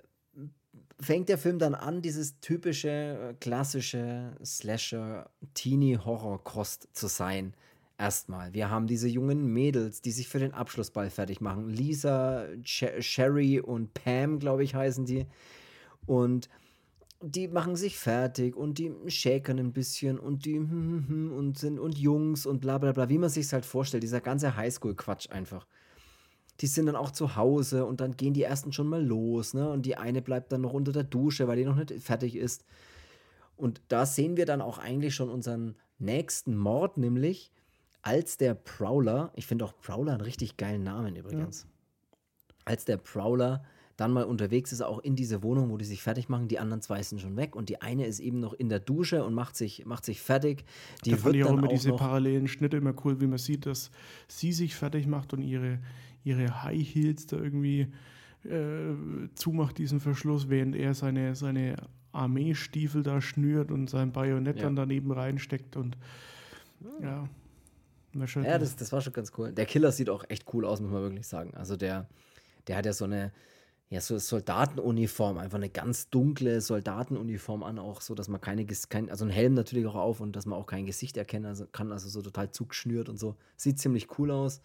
[0.99, 7.53] fängt der Film dann an, dieses typische, äh, klassische Slasher-Teenie-Horror-Kost zu sein
[7.97, 8.53] erstmal.
[8.53, 11.69] Wir haben diese jungen Mädels, die sich für den Abschlussball fertig machen.
[11.69, 15.25] Lisa, Ch Sherry und Pam, glaube ich, heißen die.
[16.06, 16.49] Und
[17.21, 22.45] die machen sich fertig und die shakern ein bisschen und die und sind und Jungs
[22.45, 25.65] und bla bla bla, wie man sich halt vorstellt, dieser ganze Highschool-Quatsch einfach.
[26.62, 29.70] Die sind dann auch zu Hause und dann gehen die ersten schon mal los, ne?
[29.70, 32.65] Und die eine bleibt dann noch unter der Dusche, weil die noch nicht fertig ist.
[33.56, 37.52] Und da sehen wir dann auch eigentlich schon unseren nächsten Mord, nämlich
[38.02, 42.15] als der Prowler, ich finde auch Prowler einen richtig geilen Namen übrigens, ja.
[42.65, 43.63] als der Prowler
[43.98, 46.82] dann mal unterwegs ist, auch in diese Wohnung, wo die sich fertig machen, die anderen
[46.82, 49.58] zwei sind schon weg und die eine ist eben noch in der Dusche und macht
[49.58, 50.65] sich, macht sich fertig.
[51.04, 53.65] Die da fand ich auch immer auch diese parallelen Schnitte immer cool, wie man sieht,
[53.65, 53.89] dass
[54.28, 55.80] sie sich fertig macht und ihre,
[56.28, 57.88] ihre High Heels da irgendwie
[58.44, 58.94] äh,
[59.36, 61.76] zumacht, diesen Verschluss, während er seine, seine
[62.12, 64.63] Armeestiefel da schnürt und sein Bajonett ja.
[64.63, 65.98] dann daneben reinsteckt und
[67.02, 67.28] ja.
[68.46, 69.52] Ja, das, das war schon ganz cool.
[69.52, 71.54] Der Killer sieht auch echt cool aus, muss man wirklich sagen.
[71.56, 72.08] Also der,
[72.68, 73.32] der hat ja so eine,
[73.90, 79.10] ja, so Soldatenuniform, einfach eine ganz dunkle Soldatenuniform an, auch so, dass man keine, kein,
[79.10, 81.92] also ein Helm natürlich auch auf und dass man auch kein Gesicht erkennen also kann,
[81.92, 83.36] also so total zugeschnürt und so.
[83.56, 84.62] Sieht ziemlich cool aus.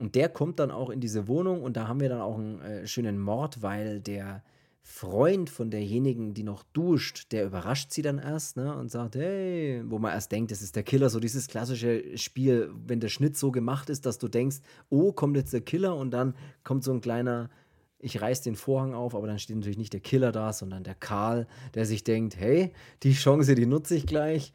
[0.00, 2.60] Und der kommt dann auch in diese Wohnung und da haben wir dann auch einen
[2.60, 4.42] äh, schönen Mord, weil der,
[4.82, 9.82] Freund von derjenigen, die noch duscht, der überrascht sie dann erst ne, und sagt, hey,
[9.86, 13.36] wo man erst denkt, das ist der Killer, so dieses klassische Spiel, wenn der Schnitt
[13.36, 14.58] so gemacht ist, dass du denkst,
[14.88, 15.94] oh, kommt jetzt der Killer?
[15.96, 16.34] Und dann
[16.64, 17.50] kommt so ein kleiner,
[17.98, 20.96] ich reiß den Vorhang auf, aber dann steht natürlich nicht der Killer da, sondern der
[20.96, 24.52] Karl, der sich denkt, hey, die Chance, die nutze ich gleich,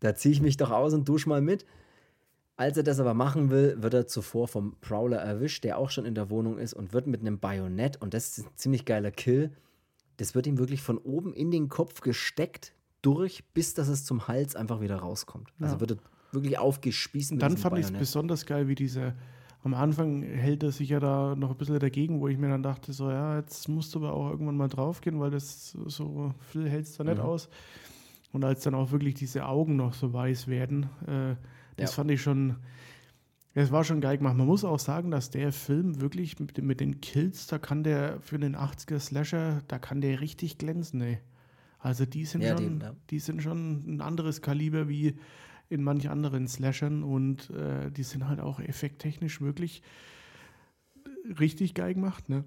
[0.00, 1.64] da ziehe ich mich doch aus und dusche mal mit.
[2.56, 6.06] Als er das aber machen will, wird er zuvor vom Prowler erwischt, der auch schon
[6.06, 9.10] in der Wohnung ist und wird mit einem Bajonett, und das ist ein ziemlich geiler
[9.10, 9.52] Kill,
[10.16, 14.26] das wird ihm wirklich von oben in den Kopf gesteckt, durch, bis dass es zum
[14.26, 15.48] Hals einfach wieder rauskommt.
[15.60, 15.66] Also ja.
[15.66, 15.98] Also wird er
[16.32, 17.32] wirklich aufgespießt.
[17.32, 19.14] Und dann fand ich es besonders geil, wie dieser,
[19.62, 22.62] am Anfang hält er sich ja da noch ein bisschen dagegen, wo ich mir dann
[22.62, 26.68] dachte, so, ja, jetzt musst du aber auch irgendwann mal draufgehen, weil das so viel
[26.68, 27.24] hält es da nicht mhm.
[27.24, 27.48] aus.
[28.32, 31.36] Und als dann auch wirklich diese Augen noch so weiß werden, äh,
[31.76, 31.96] das ja.
[31.96, 32.56] fand ich schon,
[33.54, 34.36] es war schon geil gemacht.
[34.36, 38.20] Man muss auch sagen, dass der Film wirklich mit, mit den Kills, da kann der
[38.20, 41.18] für den 80er Slasher, da kann der richtig glänzen, ey.
[41.78, 42.94] Also die sind ja, schon, die, ja.
[43.10, 45.16] die sind schon ein anderes Kaliber wie
[45.68, 49.82] in manch anderen Slashern und äh, die sind halt auch effekttechnisch wirklich
[51.38, 52.44] richtig geil gemacht, ne?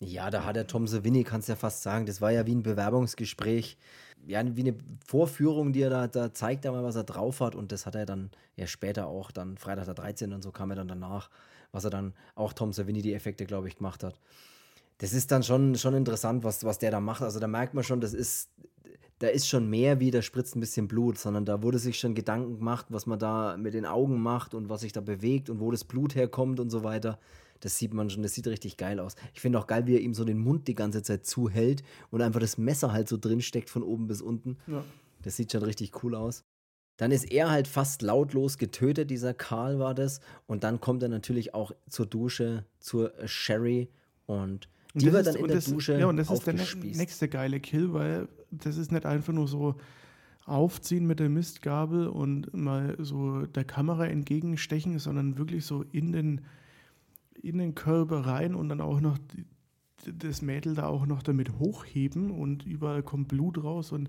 [0.00, 2.62] Ja, da hat der Tom Savini, kannst ja fast sagen, das war ja wie ein
[2.62, 3.76] Bewerbungsgespräch
[4.26, 4.74] ja, wie eine
[5.06, 7.54] Vorführung, die er da, da zeigt, er mal, was er drauf hat.
[7.54, 10.32] Und das hat er dann ja später auch, dann Freitag der 13.
[10.32, 11.30] und so kam er dann danach,
[11.72, 14.18] was er dann auch Tom Savini die Effekte, glaube ich, gemacht hat.
[14.98, 17.22] Das ist dann schon, schon interessant, was, was der da macht.
[17.22, 18.50] Also da merkt man schon, das ist,
[19.20, 22.14] da ist schon mehr wie, da spritzt ein bisschen Blut, sondern da wurde sich schon
[22.14, 25.60] Gedanken gemacht, was man da mit den Augen macht und was sich da bewegt und
[25.60, 27.18] wo das Blut herkommt und so weiter.
[27.60, 29.16] Das sieht man schon, das sieht richtig geil aus.
[29.34, 32.22] Ich finde auch geil, wie er ihm so den Mund die ganze Zeit zuhält und
[32.22, 34.58] einfach das Messer halt so drin steckt von oben bis unten.
[34.66, 34.84] Ja.
[35.22, 36.44] Das sieht schon richtig cool aus.
[36.96, 40.20] Dann ist er halt fast lautlos getötet, dieser Karl war das.
[40.46, 43.88] Und dann kommt er natürlich auch zur Dusche, zur Sherry
[44.26, 47.60] und die wird dann in der das, Dusche Ja, und das ist der nächste geile
[47.60, 49.76] Kill, weil das ist nicht einfach nur so
[50.44, 56.40] aufziehen mit der Mistgabel und mal so der Kamera entgegenstechen, sondern wirklich so in den
[57.42, 59.18] in den Körper rein und dann auch noch
[60.06, 64.08] das Mädel da auch noch damit hochheben und überall kommt Blut raus und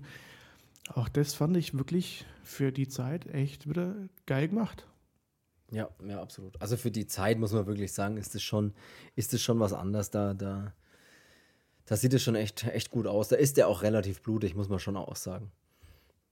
[0.88, 3.94] auch das fand ich wirklich für die Zeit echt wieder
[4.26, 4.86] geil gemacht.
[5.70, 6.60] Ja, ja, absolut.
[6.60, 8.72] Also für die Zeit muss man wirklich sagen, ist es schon,
[9.14, 10.10] ist es schon was anderes.
[10.10, 10.72] Da, da,
[11.84, 13.28] da sieht es schon echt, echt gut aus.
[13.28, 15.52] Da ist der auch relativ blutig, muss man schon auch sagen.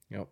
[0.08, 0.26] Ja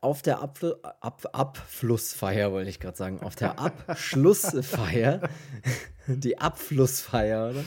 [0.00, 5.20] auf der Abfl Ab Abflussfeier, wollte ich gerade sagen, auf der Abschlussfeier,
[6.06, 7.64] die Abflussfeier, oder?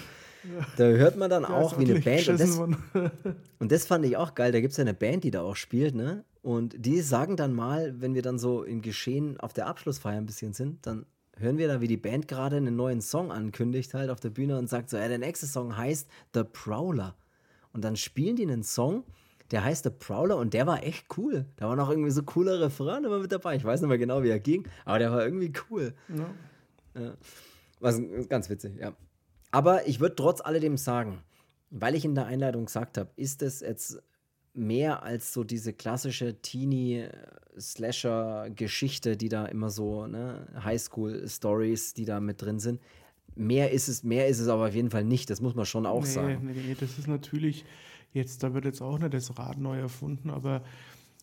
[0.78, 2.28] Da hört man dann auch, wie eine Band.
[2.28, 2.58] Und das,
[3.60, 4.52] und das, fand ich auch geil.
[4.52, 6.26] Da gibt es ja eine Band, die da auch spielt, ne?
[6.42, 10.26] Und die sagen dann mal, wenn wir dann so im Geschehen auf der Abschlussfeier ein
[10.26, 11.06] bisschen sind, dann
[11.38, 14.58] hören wir da, wie die Band gerade einen neuen Song ankündigt, halt auf der Bühne
[14.58, 17.16] und sagt so: Ja, der nächste Song heißt The Prowler.
[17.72, 19.04] Und dann spielen die einen Song
[19.52, 21.46] der heißt The Prowler und der war echt cool.
[21.58, 23.56] Da waren auch irgendwie so coole Refrain immer mit dabei.
[23.56, 25.94] Ich weiß nicht mehr genau, wie er ging, aber der war irgendwie cool.
[26.10, 27.02] Ja.
[27.02, 27.14] ja.
[27.80, 28.94] Was ganz witzig, ja.
[29.52, 31.22] Aber ich würde trotz alledem sagen,
[31.70, 34.02] weil ich in der Einleitung gesagt habe, ist es jetzt
[34.54, 42.42] mehr als so diese klassische Teenie-Slasher-Geschichte, die da immer so, ne, Highschool-Stories, die da mit
[42.42, 42.82] drin sind.
[43.36, 45.88] Mehr ist es, mehr ist es aber auf jeden Fall nicht, das muss man schon
[45.88, 46.46] auch nee, sagen.
[46.46, 47.66] Nee, nee, das ist natürlich
[48.14, 50.64] Jetzt, da wird jetzt auch nicht das Rad neu erfunden, aber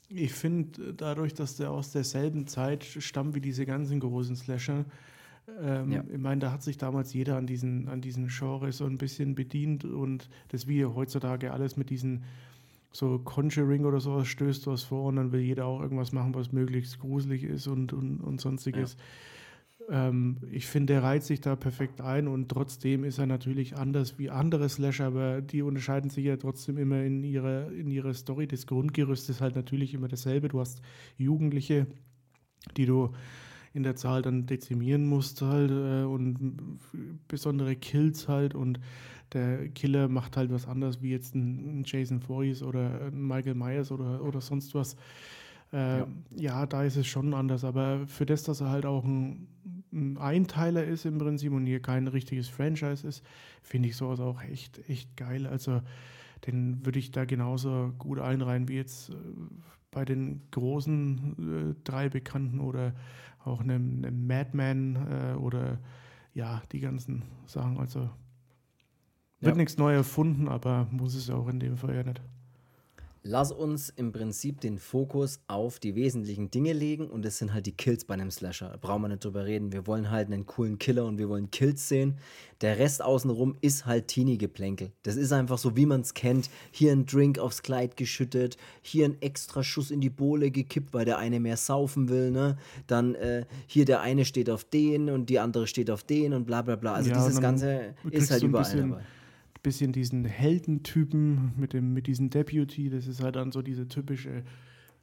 [0.08, 4.84] ich finde, dadurch, dass der aus derselben Zeit stammt wie diese ganzen großen Slasher,
[5.62, 6.04] ähm, ja.
[6.12, 9.34] ich meine, da hat sich damals jeder an diesen, an diesen Genres so ein bisschen
[9.34, 12.24] bedient und das wie heutzutage alles mit diesen
[12.92, 16.52] so Conjuring oder sowas stößt was vor und dann will jeder auch irgendwas machen, was
[16.52, 18.94] möglichst gruselig ist und, und, und sonstiges.
[18.94, 19.04] Ja.
[19.90, 24.18] Ähm, ich finde, der reiht sich da perfekt ein und trotzdem ist er natürlich anders
[24.18, 28.46] wie andere Slasher, aber die unterscheiden sich ja trotzdem immer in ihrer, in ihrer Story.
[28.46, 30.48] Das Grundgerüst ist halt natürlich immer dasselbe.
[30.48, 30.80] Du hast
[31.18, 31.86] Jugendliche,
[32.76, 33.10] die du
[33.72, 36.78] in der Zahl dann dezimieren musst halt äh, und
[37.28, 38.80] besondere Kills halt und
[39.32, 43.92] der Killer macht halt was anderes wie jetzt ein, Jason Voorhees oder ein Michael Myers
[43.92, 44.96] oder, oder sonst was.
[45.72, 46.06] Äh, ja.
[46.36, 46.66] ja.
[46.66, 49.46] da ist es schon anders, aber für das, dass er halt auch ein,
[49.92, 53.22] ein Einteiler ist im Prinzip und hier kein richtiges Franchise ist,
[53.62, 55.46] finde ich sowas auch echt, echt geil.
[55.46, 55.82] Also
[56.46, 59.14] den würde ich da genauso gut einreihen wie jetzt äh,
[59.90, 62.94] bei den großen äh, drei Bekannten oder
[63.44, 65.78] auch einem, einem Madman äh, oder
[66.34, 67.78] ja, die ganzen Sachen.
[67.78, 68.10] Also
[69.40, 69.56] wird ja.
[69.56, 72.20] nichts neu erfunden, aber muss es auch in dem Fall ja nicht.
[73.22, 77.66] Lass uns im Prinzip den Fokus auf die wesentlichen Dinge legen und das sind halt
[77.66, 78.70] die Kills bei einem Slasher.
[78.70, 79.72] Da brauchen wir nicht drüber reden.
[79.72, 82.16] Wir wollen halt einen coolen Killer und wir wollen Kills sehen.
[82.62, 84.92] Der Rest außenrum ist halt Teenie-Geplänkel.
[85.02, 86.48] Das ist einfach so, wie man es kennt.
[86.70, 91.04] Hier ein Drink aufs Kleid geschüttet, hier ein extra Schuss in die Bohle gekippt, weil
[91.04, 92.30] der eine mehr saufen will.
[92.30, 92.56] Ne?
[92.86, 96.46] Dann äh, hier der eine steht auf den und die andere steht auf den und
[96.46, 96.94] bla bla bla.
[96.94, 99.04] Also ja, dieses Ganze ist halt überall dabei
[99.62, 102.90] bisschen diesen Heldentypen mit, dem, mit diesem Deputy.
[102.90, 104.42] Das ist halt dann so diese typische.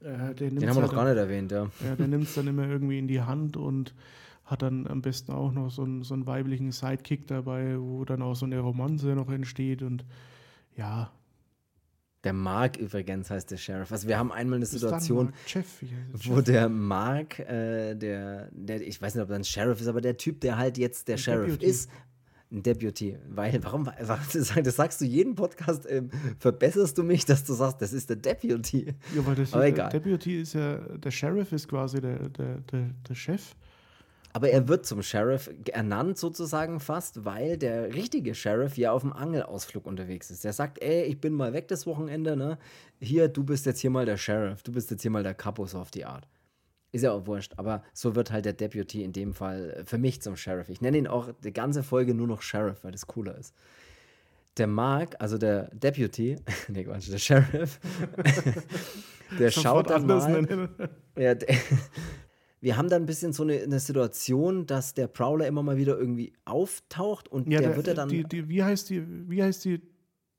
[0.01, 1.69] Äh, Den haben wir halt noch gar nicht erwähnt, ja.
[1.83, 3.93] ja der nimmt es dann immer irgendwie in die Hand und
[4.45, 8.21] hat dann am besten auch noch so einen, so einen weiblichen Sidekick dabei, wo dann
[8.21, 10.05] auch so eine Romanze noch entsteht und
[10.75, 11.11] ja.
[12.23, 13.91] Der Mark übrigens heißt der Sheriff.
[13.91, 15.67] Also wir haben einmal eine Situation, Chef,
[16.13, 20.01] wo der Mark, äh, der, der, ich weiß nicht, ob er ein Sheriff ist, aber
[20.01, 21.65] der Typ, der halt jetzt der, der Sheriff Deputy.
[21.65, 21.89] ist,
[22.51, 23.17] ein Deputy.
[23.29, 27.93] Weil, warum, das sagst du jeden Podcast, ähm, verbesserst du mich, dass du sagst, das
[27.93, 28.93] ist der Deputy.
[29.15, 29.89] Ja, weil das Aber ist, egal.
[29.89, 33.55] Der Deputy ist ja, der Sheriff ist quasi der, der, der, der Chef.
[34.33, 39.11] Aber er wird zum Sheriff ernannt sozusagen fast, weil der richtige Sheriff ja auf dem
[39.11, 40.43] Angelausflug unterwegs ist.
[40.43, 42.59] Der sagt, ey, ich bin mal weg das Wochenende, ne?
[42.99, 45.73] Hier, du bist jetzt hier mal der Sheriff, du bist jetzt hier mal der Kapus
[45.73, 46.27] auf die Art.
[46.97, 50.19] Ist ja auch wurscht, aber so wird halt der Deputy in dem Fall für mich
[50.19, 50.67] zum Sheriff.
[50.69, 53.53] Ich nenne ihn auch die ganze Folge nur noch Sheriff, weil das cooler ist.
[54.57, 56.37] der Mark, also der Deputy,
[56.69, 57.79] nee, Quatsch, der Sheriff,
[59.39, 60.69] der schaut dann mal.
[61.19, 61.35] Ja,
[62.61, 65.99] wir haben dann ein bisschen so eine, eine, Situation, dass der Prowler immer mal wieder
[65.99, 68.09] irgendwie auftaucht und ja, der, der, wird ja dann.
[68.09, 69.83] Die, die, wie heißt die, wie heißt die,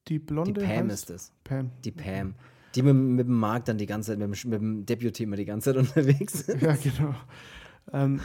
[0.08, 0.54] die blonde?
[0.54, 1.10] Die Pam heißt?
[1.10, 1.32] ist es.
[1.44, 1.70] Pam.
[1.84, 2.34] Die Pam.
[2.74, 5.36] Die mit, mit dem Mark dann die ganze Zeit, mit dem, mit dem Deputy immer
[5.36, 6.62] die ganze Zeit unterwegs sind.
[6.62, 7.14] Ja, genau.
[7.92, 8.20] Ähm,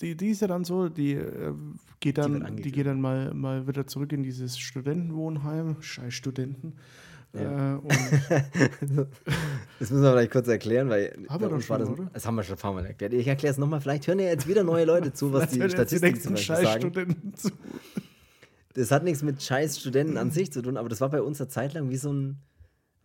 [0.00, 1.52] die, die ist ja dann so, die äh,
[2.00, 5.76] geht dann, die, die, geht dann mal, mal wieder zurück in dieses Studentenwohnheim.
[5.80, 6.74] Scheiß Studenten.
[7.34, 7.76] Ja.
[7.76, 7.80] Äh,
[9.78, 12.42] das müssen wir vielleicht kurz erklären, weil haben wir doch schon, das, das, haben wir
[12.42, 13.12] schon ein paar Mal erklärt.
[13.12, 16.20] Ich erkläre es nochmal, vielleicht hören ja jetzt wieder neue Leute zu, was die Statistiken
[16.20, 17.34] zum Beispiel sagen.
[17.34, 17.50] Zu.
[18.74, 21.40] Das hat nichts mit scheiß Studenten an sich zu tun, aber das war bei uns
[21.40, 22.38] eine Zeit lang wie so ein,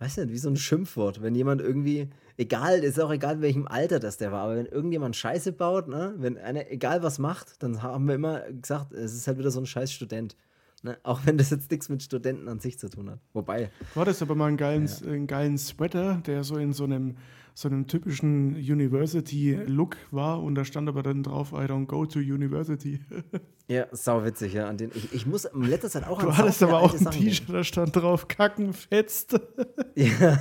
[0.04, 1.22] weiß nicht, wie so ein Schimpfwort.
[1.22, 4.66] Wenn jemand irgendwie, egal, ist auch egal, in welchem Alter das der war, aber wenn
[4.66, 9.14] irgendjemand Scheiße baut, ne, wenn einer, egal was macht, dann haben wir immer gesagt, es
[9.14, 10.36] ist halt wieder so ein scheiß Student.
[10.82, 10.98] Ne?
[11.04, 13.20] Auch wenn das jetzt nichts mit Studenten an sich zu tun hat.
[13.32, 13.70] Wobei.
[13.96, 15.08] War das aber mal einen geilen, ja.
[15.08, 17.16] einen geilen Sweater, der so in so einem,
[17.54, 22.20] so einem typischen University-Look war und da stand aber dann drauf, I don't go to
[22.20, 23.00] University.
[23.68, 24.68] ja, sau witzig, ja.
[24.68, 27.50] An den, ich, ich muss in letzter Zeit auch Du hattest aber auch ein T-Shirt,
[27.50, 29.34] da stand drauf, Kacken fetzt.
[29.96, 30.38] ja,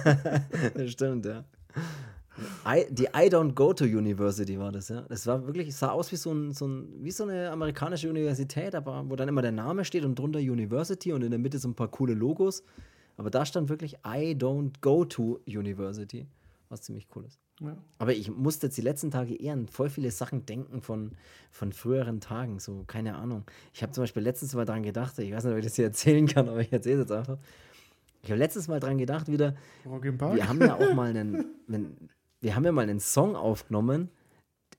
[0.74, 1.44] das stimmt, ja.
[2.66, 5.02] I, die I Don't Go to University war das, ja.
[5.02, 8.08] Das war wirklich, es sah aus wie so, ein, so ein, wie so eine amerikanische
[8.08, 11.58] Universität, aber wo dann immer der Name steht und drunter University und in der Mitte
[11.58, 12.64] so ein paar coole Logos.
[13.16, 16.26] Aber da stand wirklich I Don't Go to University,
[16.70, 17.38] was ziemlich cool ist.
[17.64, 17.76] Ja.
[17.98, 21.12] Aber ich musste jetzt die letzten Tage eher an voll viele Sachen denken von,
[21.50, 23.44] von früheren Tagen, so, keine Ahnung.
[23.72, 25.86] Ich habe zum Beispiel letztens mal dran gedacht, ich weiß nicht, ob ich das hier
[25.86, 27.38] erzählen kann, aber ich erzähle es jetzt einfach.
[28.22, 31.96] Ich habe letztes Mal dran gedacht, wieder, wir haben ja auch mal einen, wenn,
[32.40, 34.10] wir haben ja mal einen Song aufgenommen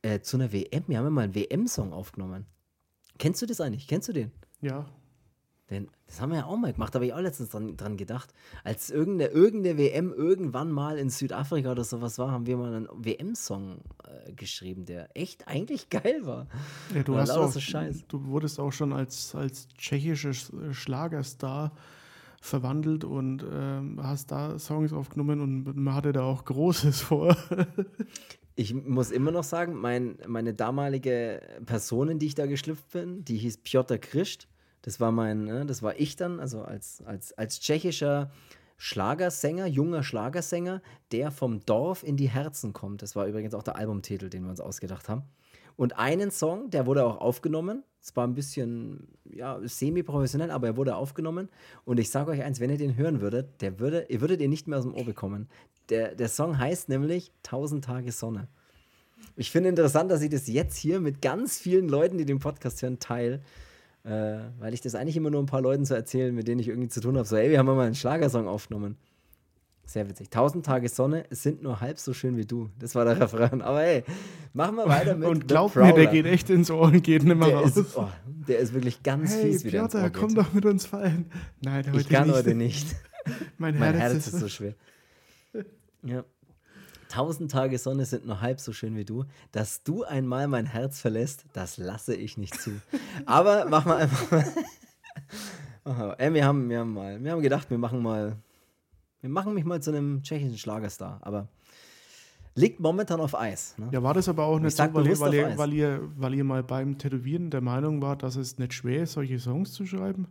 [0.02, 0.84] äh, zu einer WM.
[0.88, 2.46] Wir haben ja mal einen WM-Song aufgenommen.
[3.20, 3.88] Kennst du das eigentlich?
[3.88, 4.32] Kennst du den?
[4.62, 4.86] Ja.
[5.70, 7.96] Den, das haben wir ja auch mal gemacht, da habe ich auch letztens dran, dran
[7.96, 8.34] gedacht.
[8.64, 12.90] Als irgendeine, irgendeine WM irgendwann mal in Südafrika oder sowas war, haben wir mal einen
[12.92, 16.48] WM-Song äh, geschrieben, der echt eigentlich geil war.
[16.94, 17.60] Ja, du, hast auch, so
[18.10, 21.72] du wurdest auch schon als, als tschechischer Schlagerstar
[22.42, 27.38] verwandelt und ähm, hast da Songs aufgenommen und man hatte da auch Großes vor.
[28.56, 33.24] ich muss immer noch sagen, mein, meine damalige Person, in die ich da geschlüpft bin,
[33.24, 34.50] die hieß Piotr Christ.
[34.84, 38.32] Das war mein, ne, das war ich dann, also als, als, als tschechischer
[38.78, 43.02] Schlagersänger, junger Schlagersänger, der vom Dorf in die Herzen kommt.
[43.02, 45.24] Das war übrigens auch der Albumtitel, den wir uns ausgedacht haben.
[45.76, 47.84] Und einen Song, der wurde auch aufgenommen.
[48.02, 51.50] Es war ein bisschen, ja, semi-professionell, aber er wurde aufgenommen.
[51.86, 54.50] Und ich sage euch eins, wenn ihr den hören würdet, der würde, ihr würdet ihn
[54.50, 55.48] nicht mehr aus dem Ohr bekommen.
[55.90, 58.50] Der, der Song heißt nämlich 1000 Tage Sonne.
[59.36, 62.82] Ich finde interessant, dass ich das jetzt hier mit ganz vielen Leuten, die den Podcast
[62.82, 63.42] hören, teile.
[64.06, 66.68] Äh, weil ich das eigentlich immer nur ein paar Leuten so erzählen, mit denen ich
[66.68, 67.26] irgendwie zu tun habe.
[67.26, 68.98] So, ey, wir haben mal einen Schlagersong aufgenommen.
[69.86, 70.30] Sehr witzig.
[70.30, 72.70] Tausend Tage Sonne sind nur halb so schön wie du.
[72.80, 73.62] Das war der Refrain.
[73.62, 74.04] Aber hey,
[74.54, 75.28] machen wir weiter mit.
[75.28, 77.76] Und glaub mir, der geht echt ins Ohr und geht nicht mehr raus.
[77.76, 79.88] Ist, oh, der ist wirklich ganz hey, fies wieder.
[79.88, 81.26] Piotr, komm doch mit uns fallen.
[81.62, 82.36] Nein, heute Ich kann nicht.
[82.36, 82.96] heute nicht.
[83.58, 84.74] mein, mein Herz, Herz ist so schwer.
[86.06, 86.26] Ja.
[87.14, 89.26] Tausend Tage Sonne sind nur halb so schön wie du.
[89.52, 92.72] Dass du einmal mein Herz verlässt, das lasse ich nicht zu.
[93.26, 94.32] Aber machen wir einfach
[95.84, 96.16] mal.
[96.18, 98.38] Ey, wir haben, wir haben mal, wir haben gedacht, wir machen mal
[99.24, 101.48] wir machen mich mal zu einem tschechischen Schlagerstar, aber
[102.56, 103.74] liegt momentan auf Eis.
[103.78, 103.88] Ne?
[103.92, 106.44] Ja, war das aber auch nicht so, weil ihr, weil, ihr, weil, ihr, weil ihr
[106.44, 110.28] mal beim Tätowieren der Meinung wart, dass es nicht schwer ist, solche Songs zu schreiben?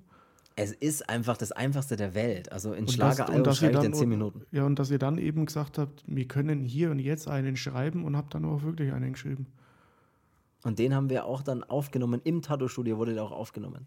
[0.62, 2.52] Es ist einfach das Einfachste der Welt.
[2.52, 4.42] Also in Schlageralbum schreibe ich in 10 Minuten.
[4.50, 8.04] Ja, und dass ihr dann eben gesagt habt, wir können hier und jetzt einen schreiben
[8.04, 9.46] und habt dann auch wirklich einen geschrieben.
[10.64, 12.20] Und den haben wir auch dann aufgenommen.
[12.24, 13.86] Im Tattoo-Studio wurde der auch aufgenommen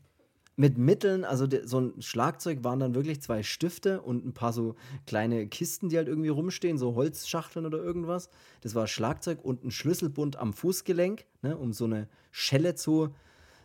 [0.57, 4.75] mit Mitteln, also so ein Schlagzeug waren dann wirklich zwei Stifte und ein paar so
[5.05, 8.29] kleine Kisten, die halt irgendwie rumstehen, so Holzschachteln oder irgendwas.
[8.61, 13.13] Das war Schlagzeug und ein Schlüsselbund am Fußgelenk, ne, um so eine Schelle zu,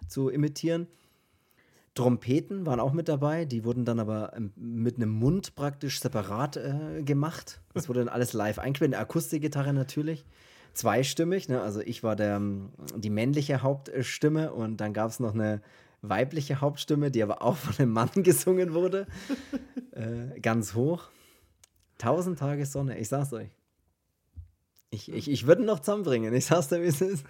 [0.08, 0.88] zu imitieren.
[1.94, 6.56] Trompeten waren auch mit dabei, die wurden dann aber ähm, mit einem Mund praktisch separat
[6.56, 7.60] äh, gemacht.
[7.74, 10.24] Das wurde dann alles live eingespielt, eine Akustikgitarre natürlich
[10.74, 11.48] zweistimmig.
[11.48, 11.60] Ne?
[11.60, 12.40] Also ich war der,
[12.96, 15.60] die männliche Hauptstimme und dann gab es noch eine
[16.02, 19.06] weibliche Hauptstimme, die aber auch von einem Mann gesungen wurde.
[19.92, 21.08] äh, ganz hoch.
[21.98, 23.50] Tausend Tage Sonne, ich sag's euch.
[24.90, 27.24] Ich, ich, ich würde noch zusammenbringen, ich sag's dir, wie es ist.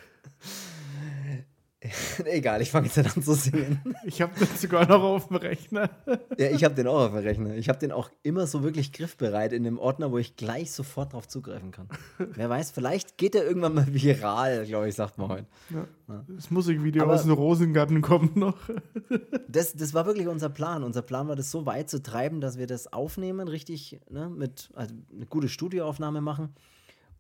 [2.27, 3.81] Egal, ich fange jetzt an zu singen.
[4.05, 5.89] Ich habe den sogar noch auf dem Rechner.
[6.37, 7.55] ja, ich habe den auch auf dem Rechner.
[7.55, 11.15] Ich habe den auch immer so wirklich griffbereit in dem Ordner, wo ich gleich sofort
[11.15, 11.89] drauf zugreifen kann.
[12.19, 15.47] Wer weiß, vielleicht geht er irgendwann mal viral, glaube ich, sagt man heute.
[15.71, 15.87] Ja.
[16.09, 16.25] Ja.
[16.29, 18.59] Das Musikvideo Aber aus dem Rosengarten kommt noch.
[19.49, 20.85] das, das war wirklich unser Plan.
[20.85, 24.71] Unser Plan war, das so weit zu treiben, dass wir das aufnehmen, richtig, ne, mit
[24.75, 26.55] also eine gute Studioaufnahme machen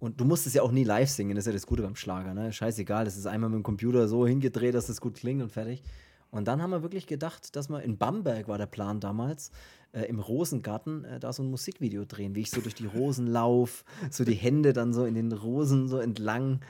[0.01, 1.94] und du musst es ja auch nie live singen, das ist ja das Gute beim
[1.94, 2.53] Schlager, ne?
[2.53, 5.82] Scheißegal, das ist einmal mit dem Computer so hingedreht, dass das gut klingt und fertig.
[6.30, 9.51] Und dann haben wir wirklich gedacht, dass wir in Bamberg war der Plan damals,
[9.92, 13.26] äh, im Rosengarten äh, da so ein Musikvideo drehen, wie ich so durch die Rosen
[13.26, 16.61] laufe, so die Hände dann so in den Rosen so entlang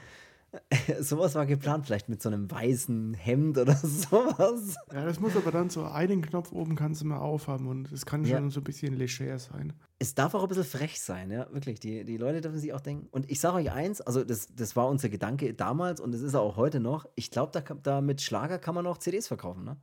[0.99, 4.75] sowas war geplant, vielleicht mit so einem weißen Hemd oder sowas.
[4.93, 8.05] Ja, das muss aber dann so einen Knopf oben kannst du mal aufhaben und es
[8.05, 8.49] kann schon ja.
[8.49, 9.73] so ein bisschen leger sein.
[9.99, 11.79] Es darf auch ein bisschen frech sein, ja, wirklich.
[11.79, 13.07] Die, die Leute dürfen sich auch denken.
[13.11, 16.35] Und ich sage euch eins, also das, das war unser Gedanke damals und es ist
[16.35, 17.07] auch heute noch.
[17.15, 19.77] Ich glaube, da, da mit Schlager kann man auch CDs verkaufen, ne?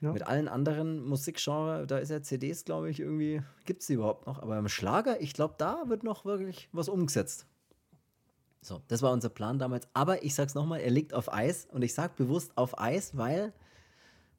[0.00, 0.12] Ja.
[0.12, 4.26] Mit allen anderen Musikgenres, da ist ja CDs, glaube ich, irgendwie, gibt es die überhaupt
[4.26, 4.42] noch.
[4.42, 7.46] Aber beim Schlager, ich glaube, da wird noch wirklich was umgesetzt.
[8.64, 9.88] So, das war unser Plan damals.
[9.92, 13.52] Aber ich sag's nochmal, er liegt auf Eis und ich sag bewusst auf Eis, weil,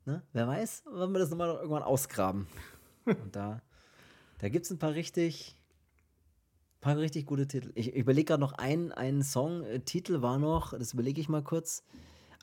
[0.05, 2.47] ne, wer weiß, wann wir das nochmal irgendwann ausgraben.
[3.05, 3.61] und da,
[4.39, 5.57] da gibt's ein paar richtig,
[6.79, 7.73] paar richtig gute Titel.
[7.75, 9.63] Ich, ich überlege gerade noch einen, einen Song.
[9.63, 11.83] Äh, Titel war noch, das überlege ich mal kurz.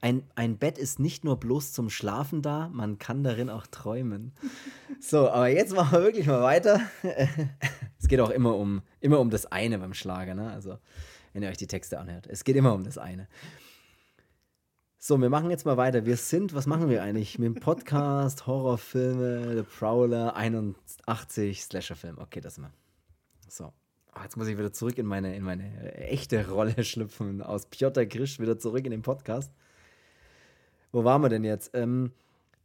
[0.02, 4.32] Ein, ein Bett ist nicht nur bloß zum Schlafen da, man kann darin auch träumen.
[5.02, 6.78] So, aber jetzt machen wir wirklich mal weiter.
[7.98, 10.50] es geht auch immer um, immer um das eine beim Schlager, ne?
[10.50, 10.76] Also
[11.32, 12.26] wenn ihr euch die Texte anhört.
[12.26, 13.28] Es geht immer um das eine.
[14.98, 16.04] So, wir machen jetzt mal weiter.
[16.04, 17.38] Wir sind, was machen wir eigentlich?
[17.38, 22.18] Mit dem Podcast, Horrorfilme, The Prowler, 81, Slasherfilm.
[22.18, 22.72] Okay, das mal.
[23.48, 23.72] So.
[24.14, 27.40] Oh, jetzt muss ich wieder zurück in meine, in meine echte Rolle schlüpfen.
[27.40, 29.52] Aus Piotr Grisch wieder zurück in den Podcast.
[30.92, 31.70] Wo waren wir denn jetzt?
[31.74, 32.12] Ähm,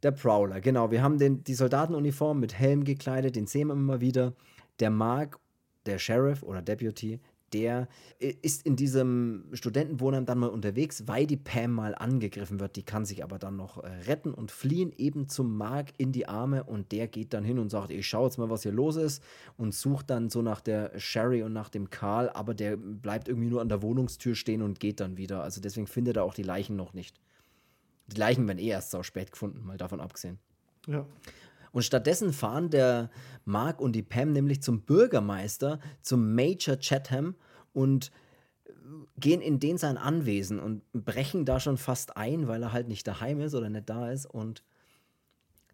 [0.02, 0.90] der Prowler, genau.
[0.90, 4.34] Wir haben den, die Soldatenuniform mit Helm gekleidet, den sehen wir immer wieder.
[4.78, 5.38] Der Mark,
[5.86, 7.20] der Sheriff oder Deputy,
[7.52, 7.88] der
[8.18, 12.76] ist in diesem Studentenwohnheim dann mal unterwegs, weil die Pam mal angegriffen wird.
[12.76, 16.28] Die kann sich aber dann noch äh, retten und fliehen eben zum Mark in die
[16.28, 18.96] Arme und der geht dann hin und sagt, ich schaue jetzt mal, was hier los
[18.96, 19.22] ist
[19.56, 23.48] und sucht dann so nach der Sherry und nach dem Karl, aber der bleibt irgendwie
[23.48, 25.42] nur an der Wohnungstür stehen und geht dann wieder.
[25.42, 27.20] Also deswegen findet er auch die Leichen noch nicht.
[28.08, 30.38] Die Leichen werden eh erst so spät gefunden, mal davon abgesehen.
[30.86, 31.06] Ja.
[31.76, 33.10] Und stattdessen fahren der
[33.44, 37.34] Mark und die Pam nämlich zum Bürgermeister, zum Major Chatham
[37.74, 38.10] und
[39.18, 43.06] gehen in den sein Anwesen und brechen da schon fast ein, weil er halt nicht
[43.06, 44.24] daheim ist oder nicht da ist.
[44.24, 44.62] Und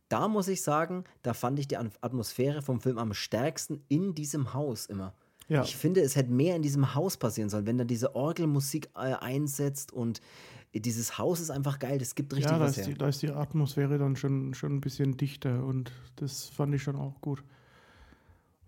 [0.08, 4.54] da muss ich sagen, da fand ich die Atmosphäre vom Film am stärksten in diesem
[4.54, 5.14] Haus immer.
[5.46, 5.62] Ja.
[5.62, 9.14] Ich finde, es hätte mehr in diesem Haus passieren sollen, wenn da diese Orgelmusik äh,
[9.14, 10.20] einsetzt und
[10.74, 12.86] dieses Haus ist einfach geil, das gibt richtig ja, was her.
[12.86, 16.82] Die, da ist die Atmosphäre dann schon, schon ein bisschen dichter und das fand ich
[16.82, 17.42] schon auch gut.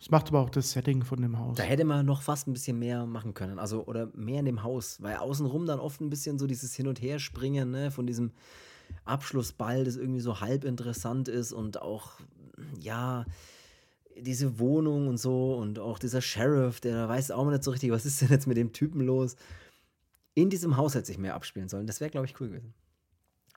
[0.00, 1.56] Es macht aber auch das Setting von dem Haus.
[1.56, 4.62] Da hätte man noch fast ein bisschen mehr machen können, also oder mehr in dem
[4.62, 8.32] Haus, weil außenrum dann oft ein bisschen so dieses Hin- und Herspringen ne, von diesem
[9.06, 12.12] Abschlussball, das irgendwie so halb interessant ist und auch,
[12.78, 13.24] ja,
[14.20, 17.90] diese Wohnung und so und auch dieser Sheriff, der weiß auch mal nicht so richtig,
[17.90, 19.36] was ist denn jetzt mit dem Typen los
[20.34, 21.86] in diesem Haus hätte sich mehr abspielen sollen.
[21.86, 22.74] Das wäre, glaube ich, cool gewesen.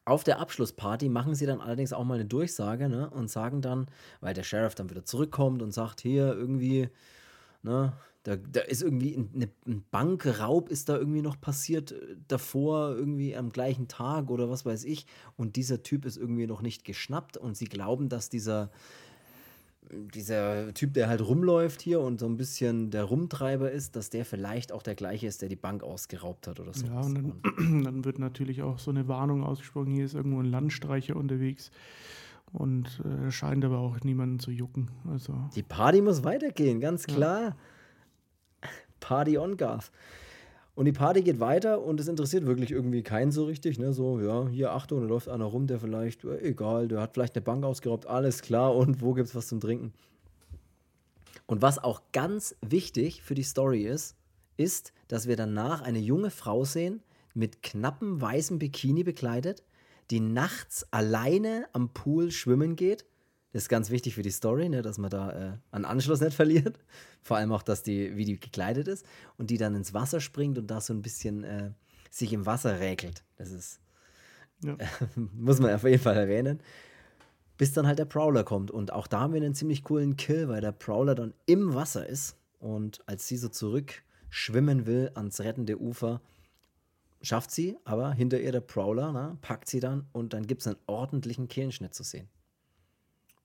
[0.05, 3.87] Auf der Abschlussparty machen sie dann allerdings auch mal eine Durchsage ne, und sagen dann,
[4.21, 6.89] weil der Sheriff dann wieder zurückkommt und sagt, hier irgendwie,
[7.61, 7.93] ne,
[8.27, 13.35] da, da ist irgendwie eine, ein Bankraub ist da irgendwie noch passiert äh, davor, irgendwie
[13.37, 15.05] am gleichen Tag oder was weiß ich.
[15.37, 18.69] Und dieser Typ ist irgendwie noch nicht geschnappt und sie glauben, dass dieser
[19.91, 24.25] dieser Typ, der halt rumläuft hier und so ein bisschen der Rumtreiber ist, dass der
[24.25, 26.87] vielleicht auch der gleiche ist, der die Bank ausgeraubt hat oder so.
[26.87, 30.45] Ja, und dann, dann, wird natürlich auch so eine Warnung ausgesprochen, hier ist irgendwo ein
[30.45, 31.71] Landstreicher unterwegs
[32.51, 34.89] und äh, scheint aber auch niemanden zu jucken.
[35.09, 35.33] Also.
[35.55, 37.41] Die Party muss weitergehen, ganz klar.
[37.41, 38.69] Ja.
[38.99, 39.91] Party on Garth.
[40.77, 43.79] Und die Party geht weiter und es interessiert wirklich irgendwie keinen so richtig.
[43.79, 43.93] Ne?
[43.93, 47.35] So, ja, hier Achtung, da läuft einer rum, der vielleicht, äh, egal, der hat vielleicht
[47.35, 48.75] eine Bank ausgeraubt, alles klar.
[48.75, 49.91] Und wo gibt es was zum Trinken?
[51.47, 54.17] Und was auch ganz wichtig für die Story ist,
[54.55, 57.01] ist, dass wir danach eine junge Frau sehen,
[57.33, 59.63] mit knappem weißem Bikini bekleidet,
[60.11, 63.03] die nachts alleine am Pool schwimmen geht
[63.63, 66.79] ist ganz wichtig für die Story, ne, dass man da äh, einen Anschluss nicht verliert.
[67.21, 69.05] Vor allem auch, dass die, wie die gekleidet ist
[69.37, 71.71] und die dann ins Wasser springt und da so ein bisschen äh,
[72.09, 73.23] sich im Wasser räkelt.
[73.37, 73.79] Das ist,
[74.63, 74.73] ja.
[74.73, 74.85] äh,
[75.33, 76.59] muss man auf jeden Fall erwähnen.
[77.57, 78.69] Bis dann halt der Prowler kommt.
[78.69, 82.05] Und auch da haben wir einen ziemlich coolen Kill, weil der Prowler dann im Wasser
[82.05, 86.21] ist und als sie so zurück schwimmen will ans rettende Ufer,
[87.21, 90.67] schafft sie, aber hinter ihr der Prowler, ne, packt sie dann und dann gibt es
[90.67, 92.29] einen ordentlichen Kehlenschnitt zu sehen.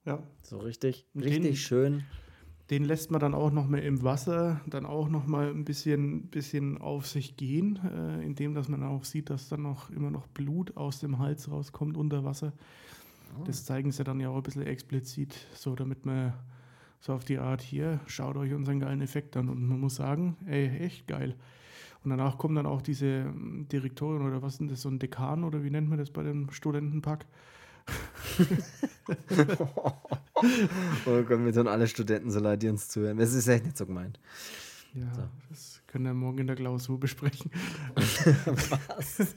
[0.05, 0.23] Ja.
[0.43, 2.05] So richtig, richtig den, schön.
[2.71, 6.29] Den lässt man dann auch noch mal im Wasser, dann auch noch mal ein bisschen,
[6.29, 10.27] bisschen auf sich gehen, äh, indem dass man auch sieht, dass dann noch immer noch
[10.29, 12.53] Blut aus dem Hals rauskommt unter Wasser.
[13.39, 13.45] Oh.
[13.45, 16.33] Das zeigen sie dann ja auch ein bisschen explizit, so damit man
[17.01, 19.49] so auf die Art hier, schaut euch unseren geilen Effekt an.
[19.49, 21.35] Und man muss sagen, ey, echt geil.
[22.05, 25.45] Und danach kommt dann auch diese ähm, Direktorin oder was ist das, so ein Dekan
[25.45, 27.27] oder wie nennt man das bei dem Studentenpack?
[31.07, 33.19] oh Gott, mir tun alle Studenten so leid, die uns zuhören.
[33.19, 34.19] Das ist echt nicht so gemeint.
[34.95, 35.23] Ja, so.
[35.49, 37.51] das können wir morgen in der Klausur besprechen.
[37.95, 39.35] was?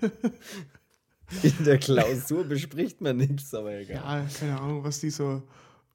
[1.41, 3.95] In der Klausur bespricht man nichts, aber egal.
[3.95, 5.43] Ja, keine Ahnung, was die so,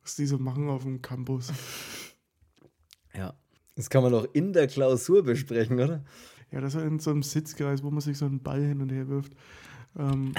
[0.03, 1.53] was die so machen auf dem Campus.
[3.15, 3.35] Ja,
[3.77, 6.05] das kann man doch in der Klausur besprechen, oder?
[6.51, 8.91] Ja, das ist in so einem Sitzkreis, wo man sich so einen Ball hin und
[8.91, 9.33] her wirft.
[9.99, 10.33] Ähm,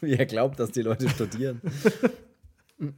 [0.28, 1.60] glaubt, dass die Leute studieren.
[2.78, 2.88] ja,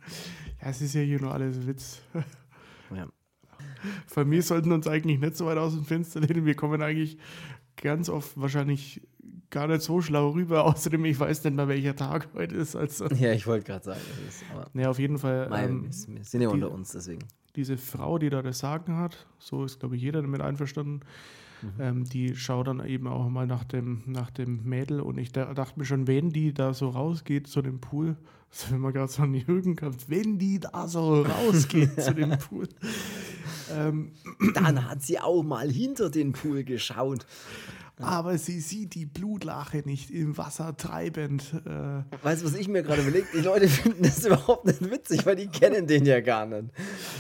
[0.61, 2.01] es ist ja hier nur alles Witz.
[2.95, 3.09] ja.
[4.07, 6.45] Von mir sollten uns eigentlich nicht so weit aus dem Fenster lehnen.
[6.45, 7.19] Wir kommen eigentlich
[7.77, 9.01] ganz oft wahrscheinlich
[9.49, 10.65] gar nicht so schlau rüber.
[10.65, 12.77] Außerdem, ich weiß nicht mal, welcher Tag heute ist.
[12.77, 13.07] Also.
[13.07, 14.01] Ja, ich wollte gerade sagen.
[14.29, 14.45] Ist,
[14.75, 15.51] ja, auf jeden Fall.
[15.55, 17.27] ähm, wir sind ja unter uns, deswegen.
[17.57, 21.01] Diese Frau, die da das Sagen hat, so ist, glaube ich, jeder damit einverstanden,
[21.63, 21.81] Mhm.
[21.81, 25.53] Ähm, die schaut dann eben auch mal nach dem, nach dem Mädel und ich da,
[25.55, 28.17] dachte mir schon, wenn die da so rausgeht zu dem Pool,
[28.51, 32.37] also wenn man gerade so an Jürgen kommt, wenn die da so rausgeht zu dem
[32.39, 32.69] Pool.
[33.73, 34.13] Ähm,
[34.55, 37.25] dann hat sie auch mal hinter den Pool geschaut
[38.03, 41.55] aber sie sieht die Blutlache nicht im Wasser treibend.
[41.67, 42.25] Äh.
[42.25, 43.27] Weißt du, was ich mir gerade überlege?
[43.35, 46.71] Die Leute finden das überhaupt nicht witzig, weil die kennen den ja gar nicht.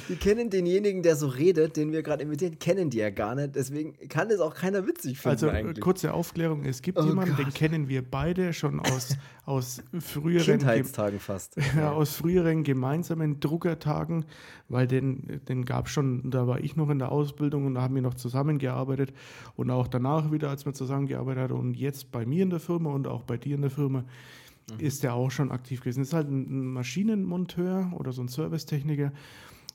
[0.08, 3.54] Die kennen denjenigen, der so redet, den wir gerade imitieren, kennen die ja gar nicht.
[3.56, 5.28] Deswegen kann das auch keiner witzig finden.
[5.28, 5.80] Also eigentlich.
[5.80, 7.46] kurze Aufklärung: Es gibt oh jemanden, Gott.
[7.46, 11.56] den kennen wir beide schon aus, aus früheren Kindheitstagen fast.
[11.76, 14.24] Ja, aus früheren gemeinsamen Druckertagen,
[14.68, 17.82] weil den, den gab es schon, da war ich noch in der Ausbildung und da
[17.82, 19.12] haben wir noch zusammengearbeitet
[19.56, 22.90] und auch danach wieder, als wir zusammengearbeitet haben und jetzt bei mir in der Firma
[22.90, 24.80] und auch bei dir in der Firma, mhm.
[24.80, 26.02] ist der auch schon aktiv gewesen.
[26.02, 29.12] Ist halt ein Maschinenmonteur oder so ein Servicetechniker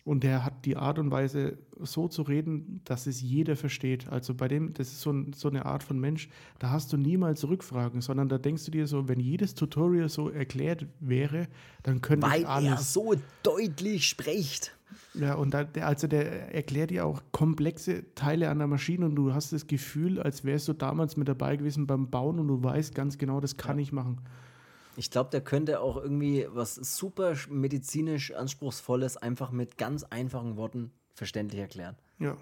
[0.05, 4.07] und der hat die Art und Weise, so zu reden, dass es jeder versteht.
[4.07, 6.29] Also bei dem, das ist so, ein, so, eine Art von Mensch,
[6.59, 10.29] da hast du niemals Rückfragen, sondern da denkst du dir so, wenn jedes Tutorial so
[10.29, 11.47] erklärt wäre,
[11.81, 12.69] dann könnte Weil ich alles.
[12.69, 14.77] Weil er so deutlich spricht.
[15.15, 19.15] Ja, und da, der, also der erklärt dir auch komplexe Teile an der Maschine und
[19.15, 22.63] du hast das Gefühl, als wärst du damals mit dabei gewesen beim Bauen und du
[22.63, 23.83] weißt ganz genau, das kann ja.
[23.83, 24.21] ich machen.
[24.97, 30.91] Ich glaube, der könnte auch irgendwie was super medizinisch Anspruchsvolles einfach mit ganz einfachen Worten
[31.13, 31.95] verständlich erklären.
[32.19, 32.27] Ja.
[32.27, 32.37] ja.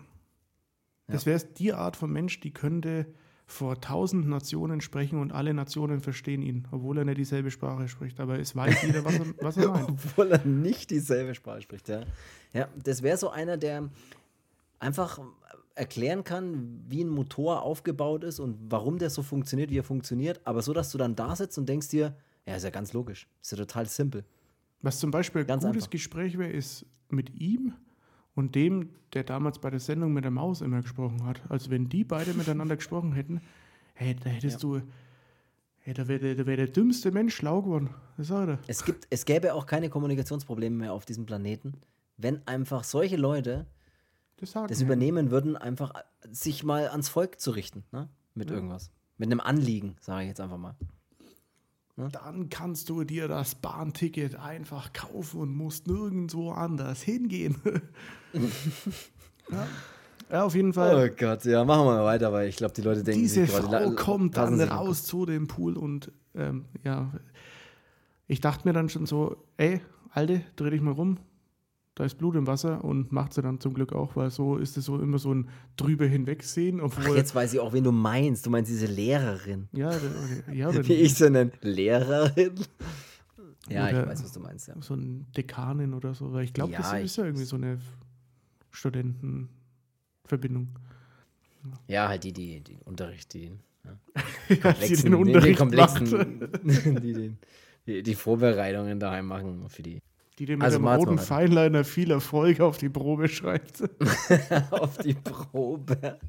[1.07, 3.07] Das wäre die Art von Mensch, die könnte
[3.45, 8.19] vor tausend Nationen sprechen und alle Nationen verstehen ihn, obwohl er nicht dieselbe Sprache spricht.
[8.19, 9.89] Aber es weiß jeder, was er, was er meint.
[9.89, 12.03] obwohl er nicht dieselbe Sprache spricht, ja.
[12.53, 13.89] Ja, das wäre so einer, der
[14.79, 15.19] einfach
[15.75, 20.39] erklären kann, wie ein Motor aufgebaut ist und warum der so funktioniert, wie er funktioniert,
[20.45, 22.15] aber so, dass du dann da sitzt und denkst dir,
[22.45, 23.27] ja, ist ja ganz logisch.
[23.41, 24.25] Ist ja total simpel.
[24.81, 25.91] Was zum Beispiel ein ganz gutes einfach.
[25.91, 27.73] Gespräch wäre, ist mit ihm
[28.35, 31.41] und dem, der damals bei der Sendung mit der Maus immer gesprochen hat.
[31.49, 33.41] Also wenn die beide miteinander gesprochen hätten,
[33.93, 34.69] hey, da hättest ja.
[34.69, 34.81] du,
[35.79, 37.91] hey, da wäre wär der dümmste Mensch schlau geworden.
[38.17, 41.73] Das sag ich es, gibt, es gäbe auch keine Kommunikationsprobleme mehr auf diesem Planeten,
[42.17, 43.67] wenn einfach solche Leute
[44.37, 45.93] das, das übernehmen würden, einfach
[46.29, 48.09] sich mal ans Volk zu richten, ne?
[48.33, 48.55] mit ja.
[48.55, 48.91] irgendwas.
[49.17, 50.75] Mit einem Anliegen, sage ich jetzt einfach mal.
[51.95, 52.09] Ne?
[52.11, 57.55] Dann kannst du dir das Bahnticket einfach kaufen und musst nirgendwo anders hingehen.
[59.51, 59.67] ja.
[60.31, 60.43] ja.
[60.43, 61.09] auf jeden Fall.
[61.11, 63.89] Oh Gott, ja, machen wir mal weiter, weil ich glaube, die Leute denken, diese Frau
[63.89, 67.11] die kommt dann raus zu dem Pool und ähm, ja,
[68.27, 71.19] ich dachte mir dann schon so, ey, Alte, dreh dich mal rum,
[71.95, 74.77] da ist Blut im Wasser und macht sie dann zum Glück auch, weil so ist
[74.77, 76.81] es so immer so ein drüber hinwegsehen.
[76.81, 78.45] Obwohl Ach, jetzt weiß ich auch, wen du meinst.
[78.45, 79.67] Du meinst diese Lehrerin.
[79.73, 80.53] Ja, okay.
[80.53, 81.51] ja wie ich sie nenne.
[81.61, 82.55] Lehrerin.
[83.69, 84.67] Ja, ich weiß, was du meinst.
[84.67, 84.75] Ja.
[84.81, 86.33] So ein Dekanin oder so.
[86.33, 87.77] Weil ich glaube, ja, das ist ja irgendwie so eine
[88.71, 90.69] Studentenverbindung.
[91.87, 93.51] Ja, halt die, die, die Unterricht, die,
[94.49, 97.37] ja, die den Unterricht die, komplexen, die, den,
[97.85, 100.01] die, die Vorbereitungen daheim machen für die
[100.39, 103.83] die dir mit also dem roten Feinliner viel Erfolg auf die Probe schreibt.
[104.71, 105.97] auf die Probe.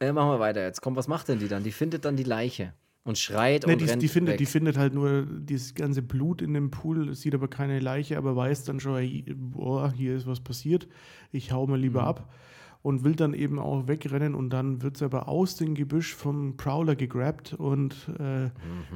[0.00, 0.06] ja.
[0.06, 0.80] ja, machen wir weiter jetzt.
[0.80, 1.62] Komm, was macht denn die dann?
[1.62, 2.72] Die findet dann die Leiche
[3.04, 4.38] und schreit nee, und die, rennt die findet, weg.
[4.38, 8.34] Die findet halt nur dieses ganze Blut in dem Pool, sieht aber keine Leiche, aber
[8.34, 10.88] weiß dann schon, boah, hier ist was passiert.
[11.30, 12.08] Ich hau mal lieber mhm.
[12.08, 12.32] ab.
[12.80, 16.56] und will dann eben auch wegrennen und dann wird sie aber aus dem Gebüsch vom
[16.56, 18.50] Prowler gegrabt und äh, mhm.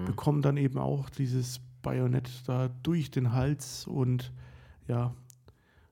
[0.06, 4.30] bekommt dann eben auch dieses Bajonett da durch den Hals und
[4.88, 5.14] ja,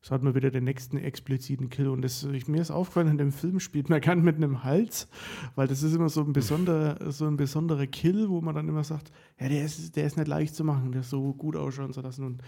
[0.03, 1.89] so hat man wieder den nächsten expliziten Kill.
[1.89, 5.09] Und das, ich, mir ist aufgefallen, in dem Film spielt man gern mit einem Hals,
[5.55, 8.85] weil das ist immer so ein besonderer, so ein besonderer Kill, wo man dann immer
[8.85, 11.95] sagt, ja, der ist, der ist nicht leicht zu machen, der ist so gut ausschauen
[11.95, 12.27] zu lassen.
[12.27, 12.43] Und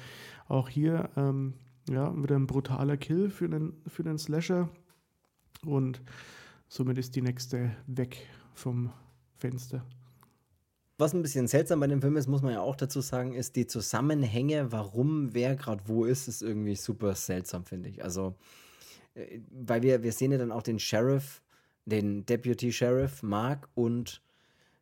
[0.46, 1.54] auch hier, ähm,
[1.88, 4.68] ja, wieder ein brutaler Kill für den, für den Slasher.
[5.64, 6.02] Und
[6.68, 8.92] somit ist die nächste weg vom
[9.36, 9.86] Fenster.
[11.00, 13.54] Was ein bisschen seltsam bei dem Film ist, muss man ja auch dazu sagen, ist
[13.54, 18.02] die Zusammenhänge, warum wer gerade wo ist, ist irgendwie super seltsam, finde ich.
[18.02, 18.34] Also,
[19.14, 21.40] äh, weil wir, wir sehen ja dann auch den Sheriff,
[21.84, 24.20] den Deputy Sheriff Mark und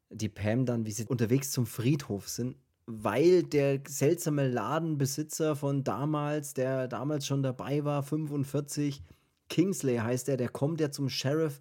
[0.09, 2.57] die Pam dann, wie sie unterwegs zum Friedhof sind,
[2.87, 9.03] weil der seltsame Ladenbesitzer von damals, der damals schon dabei war, 45,
[9.51, 11.61] Kingsley heißt er, der kommt ja zum Sheriff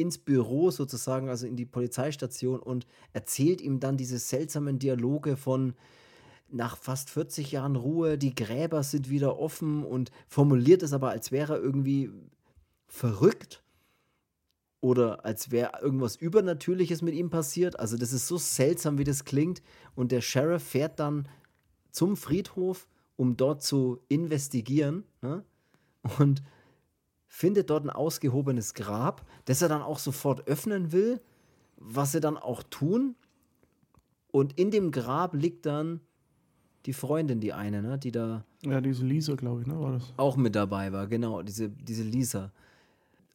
[0.00, 5.74] ins Büro sozusagen, also in die Polizeistation und erzählt ihm dann diese seltsamen Dialoge von
[6.52, 11.30] nach fast 40 Jahren Ruhe, die Gräber sind wieder offen und formuliert es aber, als
[11.30, 12.10] wäre er irgendwie
[12.88, 13.62] verrückt
[14.80, 17.78] oder als wäre irgendwas Übernatürliches mit ihm passiert.
[17.78, 19.62] Also das ist so seltsam, wie das klingt.
[19.94, 21.28] Und der Sheriff fährt dann
[21.92, 25.04] zum Friedhof, um dort zu investigieren.
[25.20, 25.44] Ne?
[26.18, 26.42] Und
[27.32, 31.20] findet dort ein ausgehobenes Grab, das er dann auch sofort öffnen will,
[31.76, 33.14] was sie dann auch tun.
[34.32, 36.00] Und in dem Grab liegt dann
[36.86, 38.44] die Freundin, die eine, ne, die da.
[38.64, 40.12] Ja, diese Lisa, glaube ich, ne, war das.
[40.16, 42.50] Auch mit dabei war, genau, diese, diese Lisa.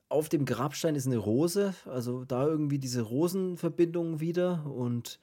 [0.09, 5.19] Auf dem Grabstein ist eine Rose, also da irgendwie diese Rosenverbindung wieder und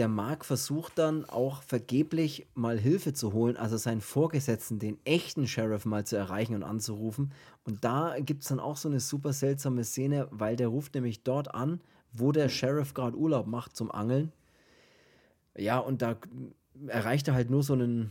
[0.00, 5.46] der Mark versucht dann auch vergeblich mal Hilfe zu holen, also seinen Vorgesetzten, den echten
[5.46, 7.32] Sheriff mal zu erreichen und anzurufen.
[7.64, 11.22] Und da gibt es dann auch so eine super seltsame Szene, weil der ruft nämlich
[11.22, 11.82] dort an,
[12.14, 14.32] wo der Sheriff gerade Urlaub macht zum Angeln.
[15.54, 16.16] Ja, und da
[16.86, 18.08] erreicht er halt nur so einen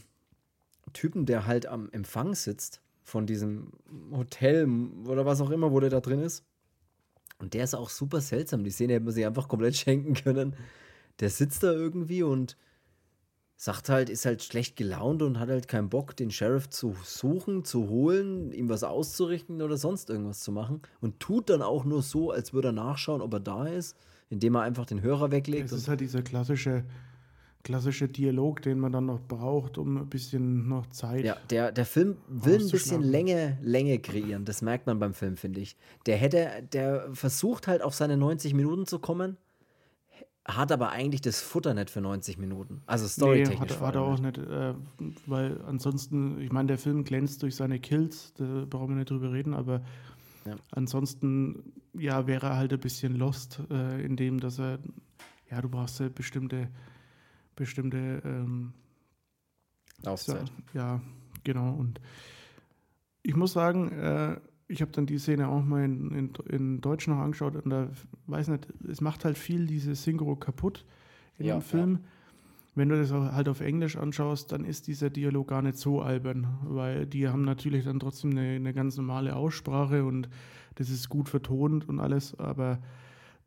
[0.94, 3.72] Typen, der halt am Empfang sitzt von diesem
[4.12, 4.70] Hotel
[5.08, 6.44] oder was auch immer, wo der da drin ist.
[7.40, 8.64] Und der ist auch super seltsam.
[8.64, 10.56] Die Szene hätte man sich einfach komplett schenken können
[11.20, 12.57] der sitzt da irgendwie und
[13.59, 17.65] sagt halt, ist halt schlecht gelaunt und hat halt keinen Bock, den Sheriff zu suchen,
[17.65, 20.82] zu holen, ihm was auszurichten oder sonst irgendwas zu machen.
[21.01, 23.97] Und tut dann auch nur so, als würde er nachschauen, ob er da ist,
[24.30, 25.74] indem er einfach den Hörer weglegt.
[25.74, 26.86] Das ist halt dieser klassische,
[27.63, 31.26] klassische Dialog, den man dann noch braucht, um ein bisschen noch Zeit.
[31.26, 34.45] Ja, der, der Film will ein bisschen Länge, Länge kreieren.
[34.45, 35.76] Das merkt man beim Film, finde ich.
[36.05, 39.36] Der hätte, der versucht halt auf seine 90 Minuten zu kommen
[40.56, 42.82] hat aber eigentlich das Futter nicht für 90 Minuten.
[42.86, 43.60] Also storytechnisch.
[43.60, 44.74] Nee, hat, hat er auch nicht, äh,
[45.26, 49.32] weil ansonsten, ich meine, der Film glänzt durch seine Kills, da brauchen wir nicht drüber
[49.32, 49.82] reden, aber
[50.45, 50.56] ja.
[50.72, 54.80] ansonsten, ja, wäre er halt ein bisschen lost, äh, in dem, dass er,
[55.50, 56.70] ja, du brauchst ja bestimmte,
[57.56, 58.74] bestimmte ähm,
[60.04, 60.52] Laufzeit.
[60.74, 61.02] Ja,
[61.43, 61.74] genau.
[61.74, 62.00] Und
[63.24, 64.39] ich muss sagen, äh,
[64.70, 67.89] ich habe dann die Szene auch mal in, in, in, Deutsch noch angeschaut und da
[68.28, 70.86] weiß nicht, es macht halt viel diese Synchro kaputt
[71.39, 71.93] in ja, dem Film.
[71.93, 71.99] Ja.
[72.76, 76.47] Wenn du das halt auf Englisch anschaust, dann ist dieser Dialog gar nicht so albern,
[76.63, 80.30] weil die haben natürlich dann trotzdem eine, eine ganz normale Aussprache und
[80.76, 82.80] das ist gut vertont und alles, aber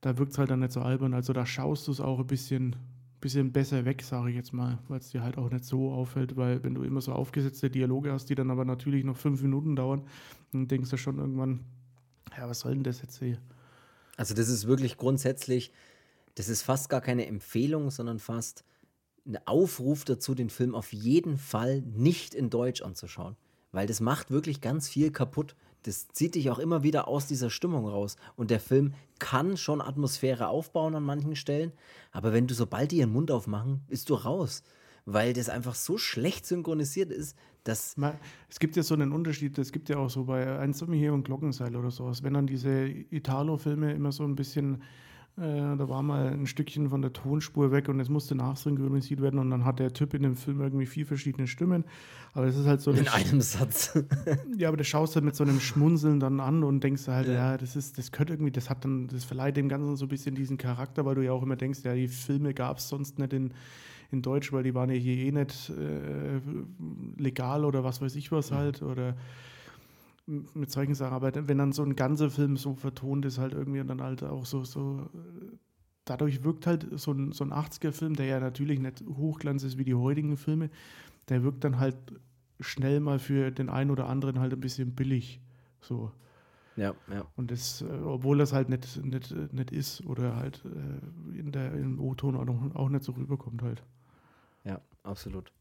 [0.00, 1.14] da wirkt es halt dann nicht so albern.
[1.14, 2.74] Also da schaust du es auch ein bisschen,
[3.22, 6.36] bisschen besser weg, sage ich jetzt mal, weil es dir halt auch nicht so auffällt,
[6.36, 9.74] weil wenn du immer so aufgesetzte Dialoge hast, die dann aber natürlich noch fünf Minuten
[9.74, 10.02] dauern,
[10.52, 11.60] dann denkst du schon irgendwann,
[12.36, 13.38] ja, was soll denn das jetzt hier?
[14.18, 15.72] Also das ist wirklich grundsätzlich,
[16.34, 18.64] das ist fast gar keine Empfehlung, sondern fast
[19.24, 23.36] ein Aufruf dazu, den Film auf jeden Fall nicht in Deutsch anzuschauen,
[23.70, 27.50] weil das macht wirklich ganz viel kaputt das zieht dich auch immer wieder aus dieser
[27.50, 28.16] Stimmung raus.
[28.36, 31.72] Und der Film kann schon Atmosphäre aufbauen an manchen Stellen,
[32.10, 34.62] aber wenn du sobald die ihren Mund aufmachen, bist du raus.
[35.04, 37.96] Weil das einfach so schlecht synchronisiert ist, dass.
[38.48, 41.12] Es gibt ja so einen Unterschied, es gibt ja auch so bei Ein Summe hier
[41.12, 44.82] und Glockenseil oder sowas, wenn dann diese Italo-Filme immer so ein bisschen
[45.38, 49.38] äh, da war mal ein Stückchen von der Tonspur weg und es musste nachsynchronisiert werden
[49.40, 51.84] und dann hat der Typ in dem Film irgendwie vier verschiedene Stimmen.
[52.34, 52.90] Aber es ist halt so.
[52.90, 53.98] In einem Satz.
[54.58, 57.28] ja, aber das schaust du halt mit so einem Schmunzeln dann an und denkst halt,
[57.28, 57.34] ja.
[57.34, 60.08] ja, das ist, das könnte irgendwie, das hat dann, das verleiht dem Ganzen so ein
[60.08, 63.18] bisschen diesen Charakter, weil du ja auch immer denkst, ja, die Filme gab es sonst
[63.18, 63.52] nicht in,
[64.10, 66.40] in Deutsch, weil die waren ja hier eh nicht äh,
[67.16, 68.82] legal oder was weiß ich was halt.
[68.82, 69.16] Oder
[70.26, 71.14] mit solchen Sachen.
[71.14, 74.22] Aber wenn dann so ein ganzer Film so vertont ist, halt irgendwie und dann halt
[74.22, 75.08] auch so, so
[76.04, 79.84] dadurch wirkt halt so ein, so ein 80er-Film, der ja natürlich nicht Hochglanz ist wie
[79.84, 80.70] die heutigen Filme,
[81.28, 81.96] der wirkt dann halt
[82.60, 85.40] schnell mal für den einen oder anderen halt ein bisschen billig.
[85.80, 86.12] So.
[86.76, 87.26] Ja, ja.
[87.36, 91.74] Und das, äh, obwohl das halt nicht, nicht, nicht ist oder halt äh, in der,
[91.74, 93.82] im O-Ton auch, auch nicht so rüberkommt halt.
[94.64, 95.52] Ja, absolut.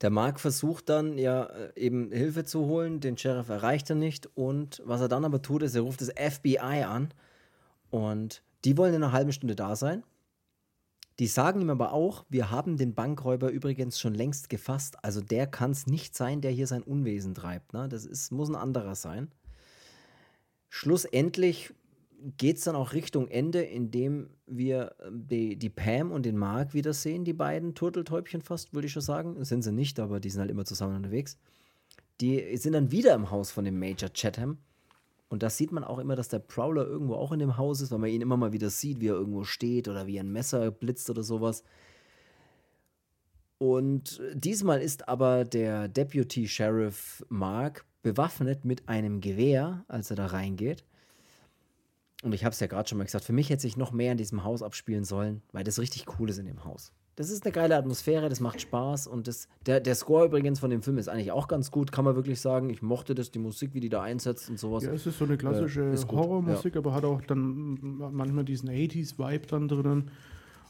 [0.00, 4.28] Der Mark versucht dann ja äh, eben Hilfe zu holen, den Sheriff erreicht er nicht
[4.36, 7.14] und was er dann aber tut, ist, er ruft das FBI an
[7.90, 10.02] und die wollen in einer halben Stunde da sein.
[11.20, 14.96] Die sagen ihm aber auch, wir haben den Bankräuber übrigens schon längst gefasst.
[15.04, 17.72] Also der kann es nicht sein, der hier sein Unwesen treibt.
[17.72, 17.88] Ne?
[17.88, 19.30] Das ist, muss ein anderer sein.
[20.68, 21.72] Schlussendlich
[22.36, 26.74] geht es dann auch Richtung Ende, indem wir ähm, die, die Pam und den Mark
[26.74, 29.42] wiedersehen, die beiden Turteltäubchen fast, würde ich schon sagen.
[29.44, 31.38] Sind sie nicht, aber die sind halt immer zusammen unterwegs.
[32.20, 34.58] Die sind dann wieder im Haus von dem Major Chatham.
[35.28, 37.90] Und da sieht man auch immer, dass der Prowler irgendwo auch in dem Haus ist,
[37.90, 40.70] weil man ihn immer mal wieder sieht, wie er irgendwo steht oder wie ein Messer
[40.70, 41.64] blitzt oder sowas.
[43.58, 50.26] Und diesmal ist aber der Deputy Sheriff Mark bewaffnet mit einem Gewehr, als er da
[50.26, 50.84] reingeht.
[52.24, 54.12] Und ich habe es ja gerade schon mal gesagt, für mich hätte sich noch mehr
[54.12, 56.90] in diesem Haus abspielen sollen, weil das richtig cool ist in dem Haus.
[57.16, 60.70] Das ist eine geile Atmosphäre, das macht Spaß und das, der, der Score übrigens von
[60.70, 62.70] dem Film ist eigentlich auch ganz gut, kann man wirklich sagen.
[62.70, 64.84] Ich mochte das, die Musik, wie die da einsetzt und sowas.
[64.84, 66.80] Ja, es ist so eine klassische äh, Horrormusik, ja.
[66.80, 70.10] aber hat auch dann manchmal diesen 80s-Vibe dann drinnen.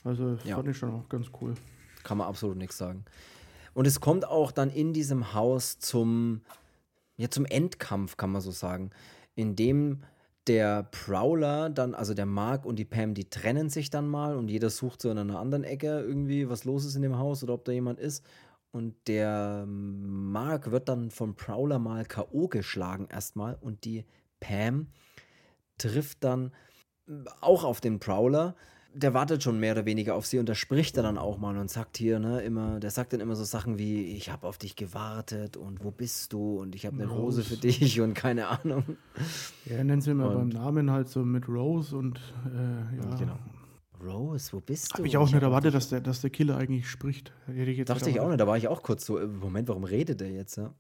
[0.03, 0.57] Also ja.
[0.57, 1.55] fand ich schon auch ganz cool.
[2.03, 3.05] Kann man absolut nichts sagen.
[3.75, 6.41] Und es kommt auch dann in diesem Haus zum,
[7.17, 8.91] ja, zum Endkampf, kann man so sagen,
[9.37, 10.01] in dem
[10.47, 14.49] der Prowler dann, also der Mark und die Pam, die trennen sich dann mal und
[14.49, 17.55] jeder sucht so in einer anderen Ecke irgendwie, was los ist in dem Haus oder
[17.55, 18.25] ob da jemand ist.
[18.71, 22.49] Und der Mark wird dann vom Prowler mal K.O.
[22.49, 24.05] geschlagen erstmal und die
[24.41, 24.89] Pam
[25.79, 26.53] trifft dann
[27.41, 28.57] auch auf den Prowler
[28.95, 31.59] der wartet schon mehr oder weniger auf sie und da spricht er dann auch mal
[31.59, 34.57] und sagt hier, ne, immer, der sagt dann immer so Sachen wie, ich habe auf
[34.57, 37.41] dich gewartet und wo bist du und ich habe eine Rose.
[37.41, 38.85] Rose für dich und keine Ahnung.
[39.67, 43.15] Ja, er nennt sie immer beim Namen halt so mit Rose und äh, ja.
[43.17, 43.39] Genau.
[44.03, 44.99] Rose, wo bist du?
[44.99, 47.33] Habe ich auch nicht erwartet, dass der, dass der Killer eigentlich spricht.
[47.55, 50.21] Ich Dachte ich auch nicht, da war ich auch kurz so, äh, Moment, warum redet
[50.21, 50.75] der jetzt, ja?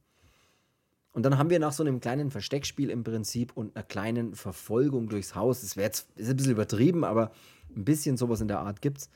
[1.13, 5.09] Und dann haben wir nach so einem kleinen Versteckspiel im Prinzip und einer kleinen Verfolgung
[5.09, 7.31] durchs Haus, das wäre jetzt ist ein bisschen übertrieben, aber
[7.77, 9.11] ein bisschen sowas in der Art gibt's.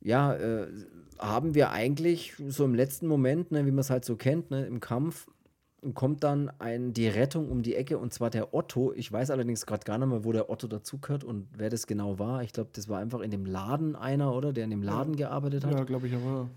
[0.00, 0.68] Ja, äh,
[1.18, 4.66] haben wir eigentlich so im letzten Moment, ne, wie man es halt so kennt, ne,
[4.66, 5.26] im Kampf,
[5.94, 8.92] kommt dann ein, die Rettung um die Ecke und zwar der Otto.
[8.94, 12.18] Ich weiß allerdings gerade gar nicht mehr, wo der Otto dazugehört und wer das genau
[12.18, 12.42] war.
[12.42, 14.52] Ich glaube, das war einfach in dem Laden einer, oder?
[14.52, 15.28] Der in dem Laden ja.
[15.28, 15.72] gearbeitet hat.
[15.72, 16.48] Ja, glaube ich aber.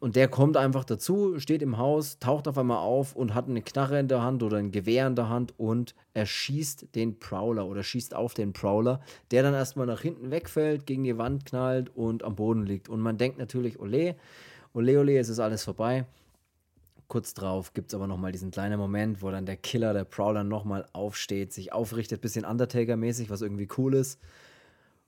[0.00, 3.62] Und der kommt einfach dazu, steht im Haus, taucht auf einmal auf und hat eine
[3.62, 7.66] Knarre in der Hand oder ein Gewehr in der Hand und er schießt den Prowler
[7.66, 9.00] oder schießt auf den Prowler,
[9.32, 12.88] der dann erstmal nach hinten wegfällt, gegen die Wand knallt und am Boden liegt.
[12.88, 14.14] Und man denkt natürlich, ole,
[14.72, 16.06] ole, ole, es ist alles vorbei.
[17.08, 20.44] Kurz drauf gibt es aber nochmal diesen kleinen Moment, wo dann der Killer, der Prowler,
[20.44, 24.20] nochmal aufsteht, sich aufrichtet, bisschen Undertaker-mäßig, was irgendwie cool ist.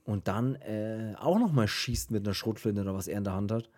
[0.05, 3.53] Und dann äh, auch nochmal schießt mit einer Schrotflinte oder was er in der Hand
[3.53, 3.69] hat.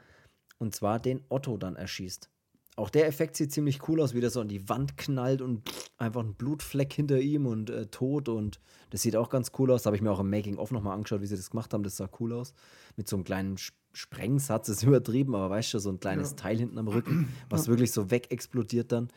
[0.63, 2.31] Und zwar den Otto dann erschießt.
[2.77, 5.69] Auch der Effekt sieht ziemlich cool aus, wie der so an die Wand knallt und
[5.99, 8.29] einfach ein Blutfleck hinter ihm und äh, tot.
[8.29, 8.61] Und
[8.91, 9.83] das sieht auch ganz cool aus.
[9.83, 11.83] Da habe ich mir auch im Making-of nochmal angeschaut, wie sie das gemacht haben.
[11.83, 12.55] Das sah cool aus.
[12.97, 13.57] Mit so einem kleinen
[13.93, 16.37] Sprengsatz, das ist übertrieben, aber weißt du, so ein kleines ja.
[16.37, 17.73] Teil hinten am Rücken, was ja.
[17.73, 19.09] wirklich so wegexplodiert dann.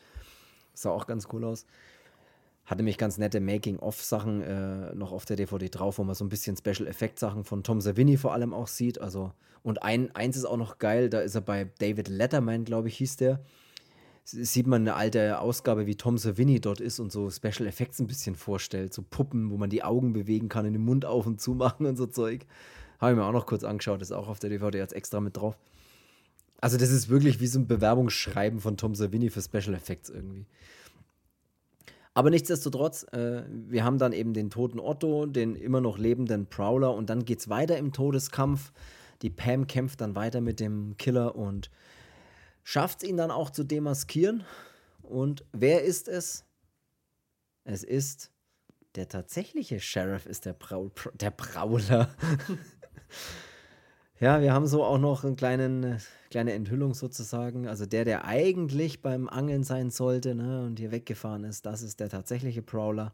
[0.72, 1.68] Das sah auch ganz cool aus.
[2.66, 6.30] Hatte mich ganz nette Making-of-Sachen äh, noch auf der DVD drauf, wo man so ein
[6.30, 9.00] bisschen Special-Effekt-Sachen von Tom Savini vor allem auch sieht.
[9.00, 12.88] Also, und ein, eins ist auch noch geil, da ist er bei David Letterman, glaube
[12.88, 13.40] ich, hieß der.
[14.24, 18.08] Sieht man eine alte Ausgabe, wie Tom Savini dort ist und so Special Effects ein
[18.08, 18.92] bisschen vorstellt.
[18.92, 21.86] So Puppen, wo man die Augen bewegen kann, in den Mund auf und zu machen
[21.86, 22.48] und so Zeug.
[23.00, 25.38] Habe ich mir auch noch kurz angeschaut, ist auch auf der DVD jetzt extra mit
[25.38, 25.56] drauf.
[26.60, 30.48] Also, das ist wirklich wie so ein Bewerbungsschreiben von Tom Savini für Special Effects irgendwie.
[32.18, 36.96] Aber nichtsdestotrotz, äh, wir haben dann eben den toten Otto, den immer noch lebenden Prowler
[36.96, 38.72] und dann geht es weiter im Todeskampf.
[39.22, 41.70] Die Pam kämpft dann weiter mit dem Killer und
[42.64, 44.46] schafft es ihn dann auch zu demaskieren.
[45.02, 46.46] Und wer ist es?
[47.66, 48.32] Es ist
[48.96, 52.16] der tatsächliche Sheriff, ist der, Braul, der Prowler.
[54.20, 55.98] Ja, wir haben so auch noch eine kleine,
[56.30, 57.68] kleine Enthüllung sozusagen.
[57.68, 62.00] Also der, der eigentlich beim Angeln sein sollte ne, und hier weggefahren ist, das ist
[62.00, 63.14] der tatsächliche Prowler.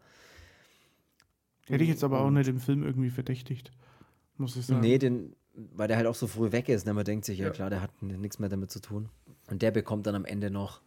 [1.68, 3.72] Hätte ich jetzt aber auch nicht im Film irgendwie verdächtigt,
[4.38, 4.82] muss ich sagen.
[4.82, 6.86] Nee, den, weil der halt auch so früh weg ist.
[6.86, 6.93] Ne?
[6.93, 9.10] Man denkt sich, ja, ja klar, der hat nichts mehr damit zu tun.
[9.49, 10.82] Und der bekommt dann am Ende noch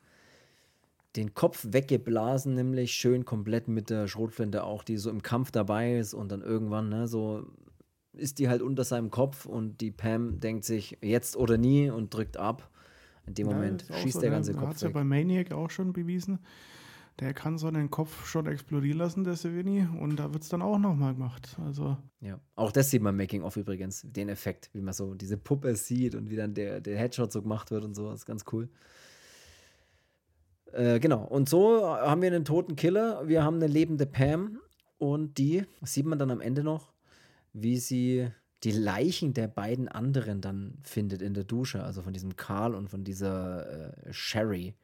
[1.17, 5.97] den Kopf weggeblasen, nämlich schön komplett mit der Schrotflinte auch, die so im Kampf dabei
[5.97, 7.47] ist und dann irgendwann ne, so
[8.17, 12.12] ist die halt unter seinem Kopf und die Pam denkt sich jetzt oder nie und
[12.15, 12.71] drückt ab.
[13.27, 14.69] In dem ja, Moment schießt so, der ganze Kopf.
[14.69, 16.41] Hat es ja bei Maniac auch schon bewiesen,
[17.21, 20.62] der kann so einen Kopf schon explodieren lassen, der Savini, und da wird es dann
[20.62, 21.57] auch nochmal gemacht.
[21.65, 21.97] Also.
[22.21, 25.77] Ja, auch das sieht man Making of übrigens, den Effekt, wie man so diese Puppe
[25.77, 28.45] sieht und wie dann der, der Headshot so gemacht wird und so, das ist ganz
[28.53, 28.69] cool.
[30.73, 34.59] Äh, genau, und so haben wir einen toten Killer, wir haben eine lebende Pam
[34.99, 36.93] und die sieht man dann am Ende noch,
[37.55, 38.28] wie sie
[38.64, 42.88] die Leichen der beiden anderen dann findet in der Dusche, also von diesem Karl und
[42.88, 44.74] von dieser äh, Sherry.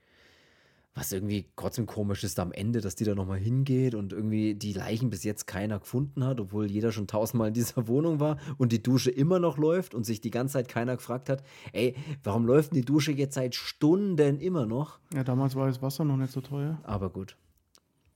[0.92, 4.72] Was irgendwie trotzdem komisch ist am Ende, dass die da nochmal hingeht und irgendwie die
[4.72, 8.72] Leichen bis jetzt keiner gefunden hat, obwohl jeder schon tausendmal in dieser Wohnung war und
[8.72, 11.94] die Dusche immer noch läuft und sich die ganze Zeit keiner gefragt hat, ey,
[12.24, 14.98] warum läuft die Dusche jetzt seit Stunden immer noch?
[15.14, 16.80] Ja, damals war das Wasser noch nicht so teuer.
[16.82, 17.36] Aber gut.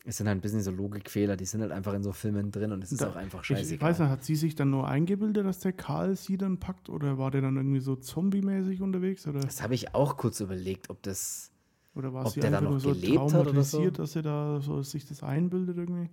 [0.07, 2.73] Es sind halt ein bisschen so Logikfehler, die sind halt einfach in so Filmen drin
[2.73, 3.75] und es ist da, auch einfach scheiße.
[3.75, 6.91] Ich weiß nicht, hat sie sich dann nur eingebildet, dass der Karl sie dann packt
[6.91, 9.27] oder war der dann irgendwie so zombie-mäßig unterwegs?
[9.27, 9.41] Oder?
[9.41, 11.51] Das habe ich auch kurz überlegt, ob das
[11.95, 14.03] oder war sie einfach nur so traumatisiert, so?
[14.03, 16.11] dass sie da so sich das einbildet irgendwie?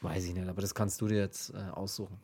[0.00, 2.18] Weiß ich nicht, aber das kannst du dir jetzt äh, aussuchen.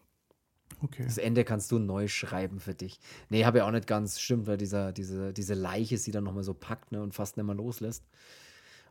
[0.82, 1.05] Okay.
[1.05, 3.01] Das Ende kannst du neu schreiben für dich.
[3.30, 6.45] Nee, habe ja auch nicht ganz, stimmt, weil dieser, diese, diese Leiche sie dann nochmal
[6.45, 8.05] so packt ne, und fast nicht mehr loslässt.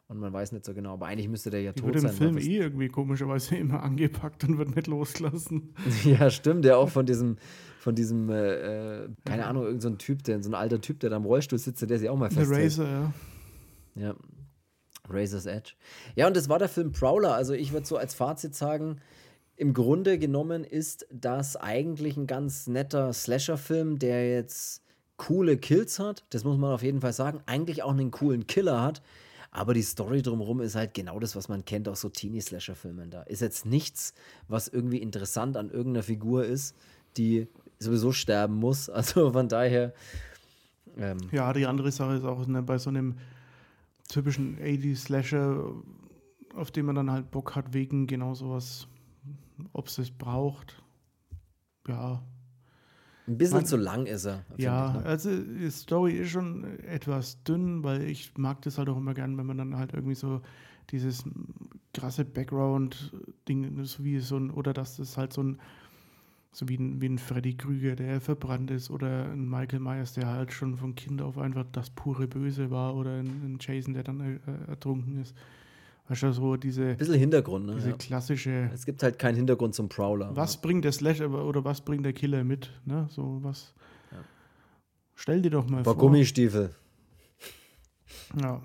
[0.10, 2.12] Und man weiß nicht so genau, aber eigentlich müsste der ja Die tot wird sein.
[2.12, 5.74] im Film eh irgendwie komischerweise immer angepackt und wird nicht losgelassen.
[6.06, 7.38] ja, stimmt, der auch von diesem,
[7.80, 11.10] von diesem, äh, äh keine Ahnung, irgendein so Typ, der, so ein alter Typ, der
[11.10, 12.78] da im Rollstuhl sitzt, der sich auch mal festhält.
[12.78, 13.14] Der Razor, ja.
[13.96, 14.16] Ja.
[15.10, 15.74] Razor's Edge.
[16.16, 17.34] Ja, und das war der Film Prowler.
[17.34, 19.00] Also ich würde so als Fazit sagen,
[19.56, 24.84] im Grunde genommen ist das eigentlich ein ganz netter Slasher-Film, der jetzt
[25.18, 26.26] coole Kills hat.
[26.30, 27.42] Das muss man auf jeden Fall sagen.
[27.46, 29.02] Eigentlich auch einen coolen Killer hat.
[29.58, 33.10] Aber die Story drumherum ist halt genau das, was man kennt aus so Teenie-Slasher-Filmen.
[33.10, 34.14] Da ist jetzt nichts,
[34.48, 36.76] was irgendwie interessant an irgendeiner Figur ist,
[37.18, 37.48] die
[37.80, 38.88] sowieso sterben muss.
[38.98, 39.96] Also von daher.
[40.96, 43.16] Ähm ja, die andere Sache ist auch ne, bei so einem
[44.08, 45.74] typischen 80-Slasher,
[46.54, 48.88] auf den man dann halt Bock hat, wegen genau sowas,
[49.74, 50.84] ob es es braucht.
[51.88, 52.22] Ja.
[53.28, 54.46] Ein bisschen man, zu lang ist er.
[54.58, 55.06] Ja, ich, ne?
[55.06, 59.38] also die Story ist schon etwas dünn, weil ich mag das halt auch immer gern,
[59.38, 60.42] wenn man dann halt irgendwie so
[60.92, 61.26] dieses
[61.94, 65.60] krasse Background-Ding, so wie so ein, oder dass das halt so ein
[66.58, 70.28] so wie ein, wie ein Freddy Krüger, der verbrannt ist, oder ein Michael Myers, der
[70.28, 74.04] halt schon von Kind auf einfach das pure Böse war, oder ein, ein Jason, der
[74.04, 75.36] dann äh, ertrunken ist.
[76.10, 76.90] Weißt du, so diese.
[76.90, 77.76] Ein bisschen Hintergrund, ne?
[77.76, 77.98] Diese ja.
[77.98, 78.70] klassische.
[78.74, 80.36] Es gibt halt keinen Hintergrund zum Prowler.
[80.36, 80.62] Was ja.
[80.62, 82.72] bringt der Slasher oder was bringt der Killer mit?
[82.86, 83.08] Ne?
[83.10, 83.74] So was.
[84.12, 84.20] Ja.
[85.16, 85.98] Stell dir doch mal vor.
[85.98, 86.74] Gummistiefel.
[88.42, 88.62] Ja.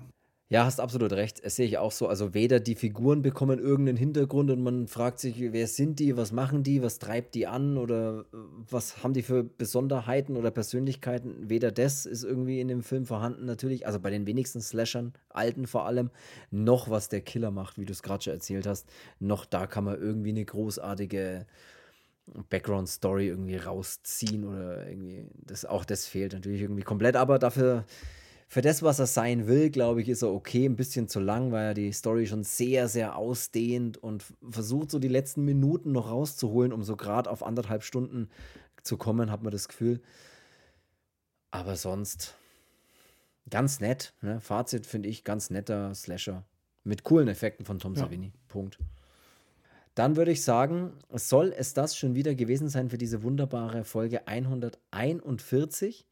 [0.49, 1.43] Ja, hast absolut recht.
[1.43, 2.07] Das sehe ich auch so.
[2.07, 6.31] Also weder die Figuren bekommen irgendeinen Hintergrund und man fragt sich, wer sind die, was
[6.31, 8.37] machen die, was treibt die an oder äh,
[8.69, 11.49] was haben die für Besonderheiten oder Persönlichkeiten.
[11.49, 15.65] Weder das ist irgendwie in dem Film vorhanden natürlich, also bei den wenigsten Slashern, alten
[15.65, 16.11] vor allem,
[16.51, 18.87] noch was der Killer macht, wie du es gerade schon erzählt hast,
[19.19, 21.47] noch da kann man irgendwie eine großartige
[22.49, 27.85] Background-Story irgendwie rausziehen oder irgendwie, das, auch das fehlt natürlich irgendwie komplett, aber dafür
[28.53, 30.65] für das, was er sein will, glaube ich, ist er okay.
[30.65, 34.99] Ein bisschen zu lang, weil er die Story schon sehr, sehr ausdehnt und versucht, so
[34.99, 38.29] die letzten Minuten noch rauszuholen, um so gerade auf anderthalb Stunden
[38.83, 40.03] zu kommen, hat man das Gefühl.
[41.49, 42.35] Aber sonst
[43.49, 44.13] ganz nett.
[44.21, 44.39] Ne?
[44.39, 46.45] Fazit finde ich ganz netter Slasher.
[46.83, 48.01] Mit coolen Effekten von Tom ja.
[48.01, 48.33] Savini.
[48.49, 48.77] Punkt.
[49.95, 54.27] Dann würde ich sagen, soll es das schon wieder gewesen sein für diese wunderbare Folge
[54.27, 56.05] 141.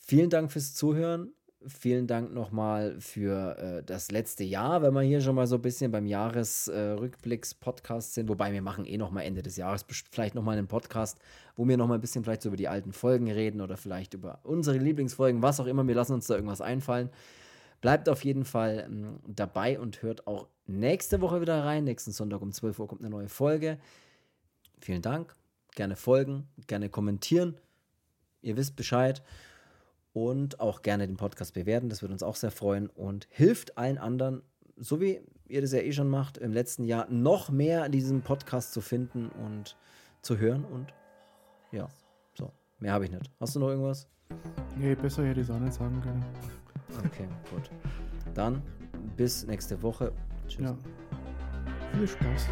[0.00, 1.32] Vielen Dank fürs Zuhören.
[1.66, 5.62] Vielen Dank nochmal für äh, das letzte Jahr, wenn wir hier schon mal so ein
[5.62, 8.28] bisschen beim Jahresrückblicks-Podcast äh, sind.
[8.28, 11.18] Wobei wir machen eh nochmal Ende des Jahres vielleicht nochmal einen Podcast,
[11.56, 14.40] wo wir nochmal ein bisschen vielleicht so über die alten Folgen reden oder vielleicht über
[14.42, 15.86] unsere Lieblingsfolgen, was auch immer.
[15.86, 17.10] Wir lassen uns da irgendwas einfallen.
[17.80, 21.84] Bleibt auf jeden Fall ähm, dabei und hört auch nächste Woche wieder rein.
[21.84, 23.78] Nächsten Sonntag um 12 Uhr kommt eine neue Folge.
[24.80, 25.34] Vielen Dank.
[25.74, 27.56] Gerne folgen, gerne kommentieren.
[28.40, 29.22] Ihr wisst Bescheid
[30.12, 31.88] und auch gerne den Podcast bewerten.
[31.88, 34.42] Das würde uns auch sehr freuen und hilft allen anderen,
[34.76, 38.72] so wie ihr das ja eh schon macht, im letzten Jahr noch mehr diesen Podcast
[38.72, 39.76] zu finden und
[40.22, 40.64] zu hören.
[40.64, 40.92] Und
[41.70, 41.88] ja,
[42.34, 43.30] so, mehr habe ich nicht.
[43.40, 44.08] Hast du noch irgendwas?
[44.76, 46.24] Nee, besser hätte ich es auch nicht sagen können.
[47.06, 47.70] Okay, gut.
[48.34, 48.62] Dann
[49.16, 50.12] bis nächste Woche.
[50.48, 50.64] Tschüss.
[50.64, 50.76] Ja.
[51.92, 52.48] Viel Spaß.